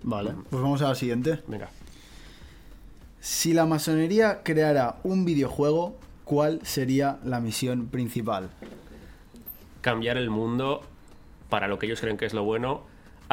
[0.02, 1.40] Vale, pues vamos a la siguiente.
[1.46, 1.68] Venga.
[3.20, 8.50] Si la masonería creara un videojuego, ¿cuál sería la misión principal?
[9.80, 10.82] Cambiar el mundo
[11.48, 12.82] para lo que ellos creen que es lo bueno,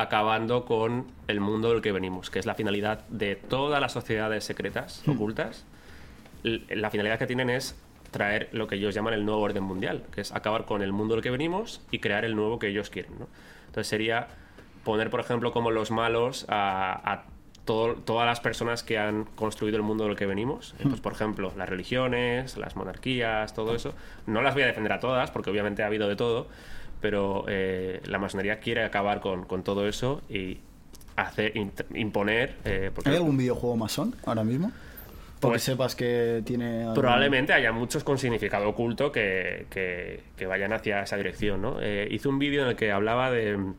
[0.01, 4.43] acabando con el mundo del que venimos, que es la finalidad de todas las sociedades
[4.43, 5.65] secretas, ocultas.
[6.43, 7.77] L- La finalidad que tienen es
[8.11, 11.13] traer lo que ellos llaman el nuevo orden mundial, que es acabar con el mundo
[11.15, 13.11] del que venimos y crear el nuevo que ellos quieren.
[13.19, 13.27] ¿no?
[13.67, 14.27] Entonces sería
[14.83, 17.23] poner, por ejemplo, como los malos a, a
[17.65, 20.73] todo- todas las personas que han construido el mundo del que venimos.
[20.81, 23.93] Pues, por ejemplo, las religiones, las monarquías, todo eso.
[24.25, 26.47] No las voy a defender a todas, porque obviamente ha habido de todo,
[27.01, 30.57] pero eh, la masonería quiere acabar con, con todo eso y
[31.15, 31.53] hacer,
[31.95, 32.55] imponer...
[32.65, 34.71] eh, porque ¿Hay algún videojuego masón ahora mismo?
[35.39, 36.81] Porque Pues- sepas que tiene...
[36.81, 41.61] algún- Probablemente haya muchos con significado oculto que, que- que vayan hacia esa dirección.
[41.61, 41.77] ¿no?
[41.81, 43.73] Eh, hice un vídeo en el que hablaba de mm,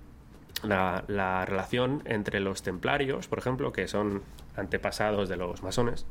[0.64, 4.22] la, la relación entre los templarios, por ejemplo, que son
[4.56, 6.06] antepasados de los masones,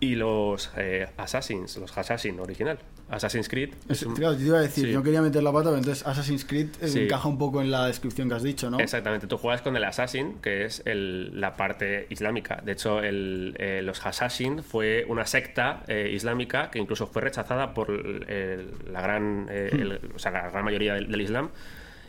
[0.00, 2.78] y los eh, assassins, los assassin original.
[3.10, 4.92] Assassin's Creed Es- es un- claro, te iba a decir, Sí.
[4.92, 7.00] no quería meter la pata, pero entonces Assassin's Creed eh, Sí.
[7.00, 8.78] encaja un poco en la descripción que has dicho, ¿no?
[8.80, 12.62] Exactamente, tú juegas con el Assassin, que es el- la parte islámica.
[12.64, 17.74] De hecho, el- eh, los Assassin fue una secta eh, islámica que incluso fue rechazada
[17.74, 21.50] por el- la, gran, eh, el- o sea, la gran mayoría del, del Islam.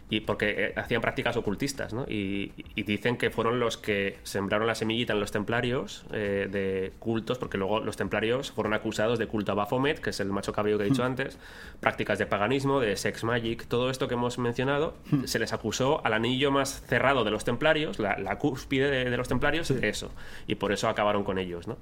[0.08, 2.06] Y porque eh, hacían prácticas ocultistas, ¿no?
[2.08, 6.94] Y, y dicen que fueron los que sembraron la semillita en los templarios eh, de
[7.00, 10.54] cultos, porque luego los templarios fueron acusados de culto a Baphomet, que es el macho
[10.54, 11.40] cabello que he dicho antes,
[11.80, 14.96] prácticas de paganismo, de sex magic, todo esto que hemos mencionado,
[15.26, 19.18] se les acusó al anillo más cerrado de los templarios, la, la cúspide de, de
[19.18, 20.12] los templarios, de eso.
[20.46, 21.78] Y por eso acabaron con ellos, ¿no?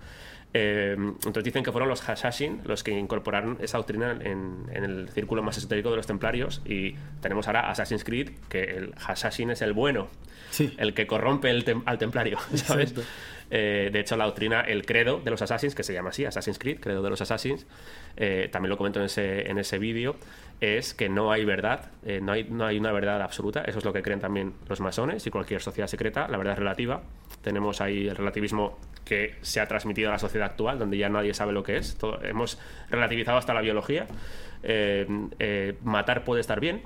[0.55, 5.09] Eh, entonces dicen que fueron los Hashashin los que incorporaron esa doctrina en, en el
[5.09, 9.61] círculo más esotérico de los templarios y tenemos ahora Assassin's Creed, que el Hashashin es
[9.63, 10.09] el bueno,
[10.51, 10.71] Sí.
[10.77, 12.93] el que corrompe el tem- al templario, ¿sabes?
[13.49, 16.59] Eh, de hecho, la doctrina, el credo de los Assassins, que se llama así, Assassin's
[16.59, 17.65] Creed, credo de los Assassins,
[18.17, 20.15] eh, también lo comento en ese, en ese vídeo,
[20.61, 21.91] es que no hay verdad,
[22.21, 25.25] no, hay, no hay una verdad absoluta, eso es lo que creen también los masones
[25.25, 27.01] y cualquier sociedad secreta, la verdad es relativa.
[27.41, 31.33] Tenemos ahí el relativismo que se ha transmitido a la sociedad actual, donde ya nadie
[31.33, 34.07] sabe lo que es, Todo- hemos relativizado hasta la biología.
[34.63, 35.05] Eh,
[35.39, 36.81] eh, matar puede estar bien,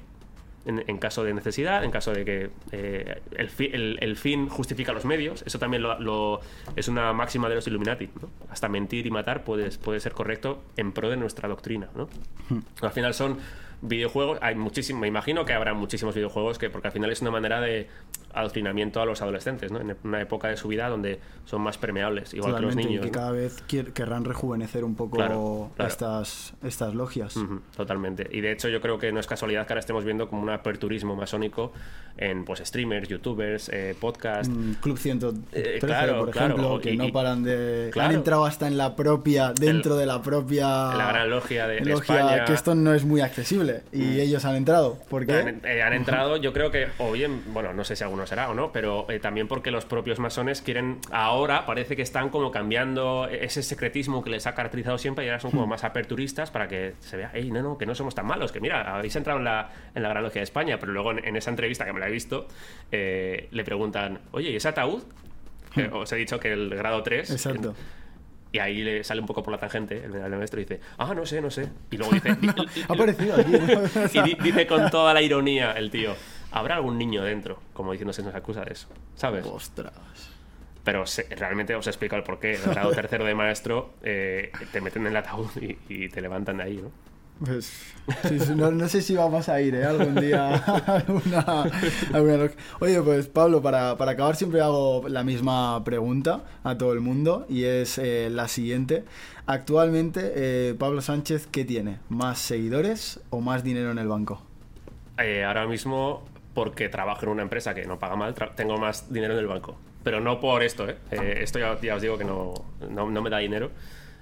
[0.66, 4.50] en, en caso de necesidad, en caso de que eh, el, fi- el- el fin
[4.50, 5.44] justifica los medios.
[5.46, 6.42] Eso también lo, lo-
[6.76, 8.10] es una máxima de los Illuminati.
[8.22, 8.30] ¿no?
[8.50, 11.88] Hasta mentir y matar puede, puede ser correcto en pro de nuestra doctrina.
[11.96, 12.10] ¿no?
[12.82, 13.38] Al final son
[13.82, 17.32] videojuegos, hay muchísimo, me imagino que habrá muchísimos videojuegos que, porque al final es una
[17.32, 17.88] manera de
[18.34, 19.80] adoctrinamiento a los adolescentes, ¿no?
[19.80, 23.02] en una época de su vida donde son más permeables, igual que los y niños.
[23.02, 23.12] que ¿no?
[23.12, 23.64] cada vez
[23.94, 25.90] querrán rejuvenecer un poco Claro, claro.
[25.92, 27.36] Estas, estas logias.
[27.76, 28.28] Totalmente.
[28.32, 30.50] Y de hecho yo creo que no es casualidad que ahora estemos viendo como un
[30.50, 31.72] aperturismo masónico
[32.18, 34.50] en pues streamers, youtubers, eh, podcast.
[34.52, 37.92] Mm, Club 113, Eh, claro, por ejemplo, que y- no y- paran de...
[38.00, 40.68] Han entrado hasta en la propia, dentro de la propia...
[40.96, 42.46] la gran logia de- de logia, España.
[42.46, 43.67] que esto no es muy accesible.
[43.92, 45.00] Y ellos han entrado.
[45.10, 45.34] ¿Por qué?
[45.34, 48.50] Han, eh, han entrado, yo creo que, o bien, bueno, no sé si alguno será
[48.50, 52.52] o no, pero eh, también porque los propios masones quieren, ahora parece que están como
[52.52, 55.70] cambiando ese secretismo que les ha caracterizado siempre y ahora son como Hmm.
[55.70, 58.60] más aperturistas para que se vea, hey, no, no, que no somos tan malos, que
[58.60, 61.36] mira, habéis entrado en la, en la Gran Logia de España, pero luego en, en
[61.36, 62.48] esa entrevista que me la he visto,
[62.92, 65.04] eh, le preguntan, oye, ¿y ese ataúd?
[65.76, 67.30] Eh, os he dicho que el grado 3.
[67.30, 67.34] Hmm.
[67.34, 67.76] Exacto.
[68.52, 71.14] Y ahí le sale un poco por la tangente el, el maestro y dice, ah,
[71.14, 71.70] no sé, no sé.
[71.92, 72.30] Y luego dice,
[72.90, 73.54] Ha aparecido aquí.
[74.18, 76.16] y di- dice con toda la ironía el tío,
[76.52, 77.60] ¿habrá algún niño dentro?
[77.74, 79.46] Como diciendo, se nos acusa de eso, ¿sabes?
[79.46, 79.94] Ostras.
[80.84, 82.54] Pero se- realmente os explico el porqué.
[82.54, 86.58] El grado tercero de maestro eh, te meten en el ataúd y, y te levantan
[86.58, 86.92] de ahí, ¿no?
[87.44, 87.94] Pues,
[88.56, 89.86] no, sé si vamos a ir ¿eh?
[89.86, 90.56] algún día
[90.88, 91.66] alguna,
[92.12, 97.00] alguna Oye, pues Pablo, para, para acabar siempre hago la misma pregunta a todo el
[97.00, 99.04] mundo y es eh, la siguiente.
[99.46, 102.00] Actualmente, eh, Pablo Sánchez, ¿qué tiene?
[102.10, 104.42] ¿Más seguidores o más dinero en el banco?
[105.18, 106.24] Ahora mismo,
[106.54, 109.78] porque trabajo en una empresa que no paga mal, tengo más dinero en el banco.
[110.04, 110.98] Pero no por esto, ¿eh?
[111.12, 112.54] Esto ya, ya os digo que no,
[112.90, 113.72] no, no me da dinero.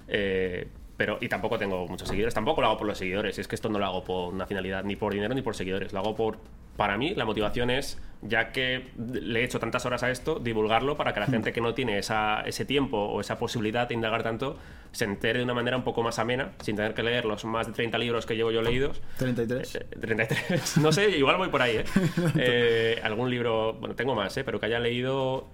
[0.08, 3.54] Eh, Pero, y tampoco tengo muchos seguidores, tampoco lo hago por los seguidores, es que
[3.54, 6.14] esto no lo hago por una finalidad, ni por dinero ni por seguidores, lo hago
[6.14, 6.38] por,
[6.76, 10.96] para mí, la motivación es, ya que le he hecho tantas horas a esto, divulgarlo
[10.96, 14.22] para que la gente que no tiene esa, ese tiempo o esa posibilidad de indagar
[14.22, 14.58] tanto,
[14.92, 17.66] se entere de una manera un poco más amena, sin tener que leer los más
[17.66, 19.02] de 30 libros que llevo yo leídos.
[19.18, 19.74] 33.
[19.74, 21.84] Eh, 33, no sé, igual voy por ahí, ¿eh?
[22.38, 24.44] Eh, algún libro, bueno, tengo más, ¿eh?
[24.44, 25.46] Pero que haya leído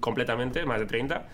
[0.00, 1.26] completamente, más de 30.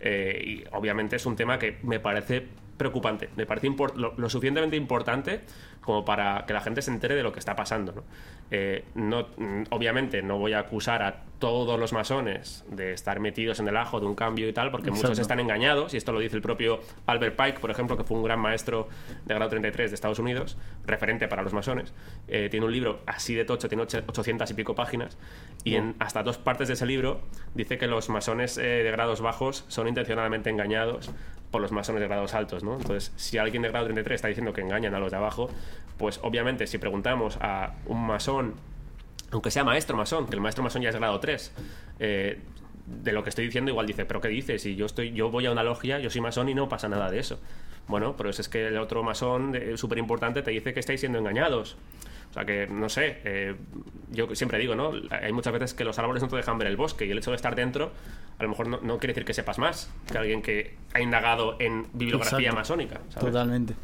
[0.00, 2.46] eh, y obviamente es un tema que me parece
[2.78, 5.40] preocupante, me parece lo, lo suficientemente importante
[5.82, 7.92] como para que la gente se entere de lo que está pasando.
[7.92, 8.02] ¿no?
[8.50, 13.60] Eh, no, mm, obviamente no voy a acusar a todos los masones de estar metidos
[13.60, 15.22] en el ajo de un cambio y tal, porque muchos Exacto.
[15.22, 18.22] están engañados, y esto lo dice el propio Albert Pike, por ejemplo, que fue un
[18.24, 18.88] gran maestro
[19.24, 21.92] de grado 33 de Estados Unidos, referente para los masones.
[22.26, 25.16] Eh, tiene un libro así de tocho, tiene ocho- 800 y pico páginas,
[25.64, 27.20] y en hasta dos partes de ese libro
[27.54, 31.10] dice que los masones eh, de grados bajos son intencionadamente engañados
[31.50, 32.76] por los masones de grados altos, ¿no?
[32.76, 35.50] Entonces, si alguien de grado 33 está diciendo que engañan a los de abajo,
[35.96, 38.54] pues obviamente si preguntamos a un masón
[39.30, 41.52] aunque sea maestro masón, que el maestro masón ya es grado 3,
[41.98, 42.40] eh,
[42.86, 44.62] de lo que estoy diciendo igual dice, pero ¿qué dices?
[44.62, 47.10] Si yo, estoy, yo voy a una logia, yo soy masón y no pasa nada
[47.10, 47.38] de eso.
[47.86, 51.76] Bueno, pero es que el otro masón súper importante te dice que estáis siendo engañados.
[52.30, 53.54] O sea que, no sé, eh,
[54.10, 54.92] yo siempre digo, ¿no?
[55.10, 57.30] Hay muchas veces que los árboles no te dejan ver el bosque y el hecho
[57.30, 57.92] de estar dentro
[58.38, 61.56] a lo mejor no, no quiere decir que sepas más que alguien que ha indagado
[61.58, 62.56] en bibliografía Exacto.
[62.56, 63.00] masónica.
[63.08, 63.32] ¿sabes?
[63.32, 63.74] Totalmente.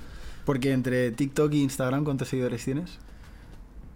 [0.44, 2.98] Porque entre TikTok e Instagram, ¿cuántos seguidores tienes?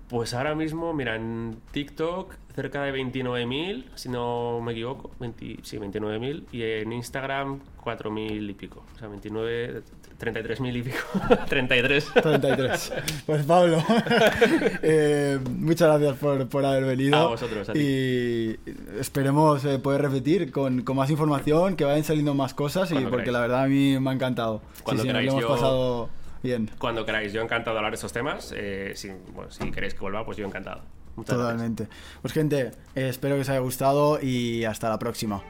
[0.09, 5.77] Pues ahora mismo, mira, en TikTok cerca de 29.000, si no me equivoco, 20, sí,
[5.77, 9.83] 29.000, y en Instagram 4.000 y pico, o sea, 29,
[10.19, 10.97] 33.000 y pico,
[11.49, 12.11] 33.
[12.23, 12.93] 33.
[13.27, 13.85] Pues Pablo,
[14.83, 17.17] eh, muchas gracias por, por haber venido.
[17.17, 17.79] A vosotros, a ti.
[17.81, 18.59] Y
[18.99, 23.11] esperemos eh, poder repetir con, con más información, que vayan saliendo más cosas, y Cuando
[23.11, 23.35] porque queráis.
[23.35, 24.63] la verdad a mí me ha encantado.
[24.83, 26.09] Cuando sí, sí, nos queráis, lo hemos yo- pasado
[26.43, 26.71] bien.
[26.79, 30.01] Cuando queráis, yo encantado de hablar de estos temas, eh, si, bueno, si queréis que
[30.01, 30.83] vuelva, pues yo encantado.
[31.17, 31.57] Muchas gracias.
[31.57, 31.89] Totalmente.
[32.23, 35.43] Pues gente, eh, espero que os haya gustado y hasta la próxima.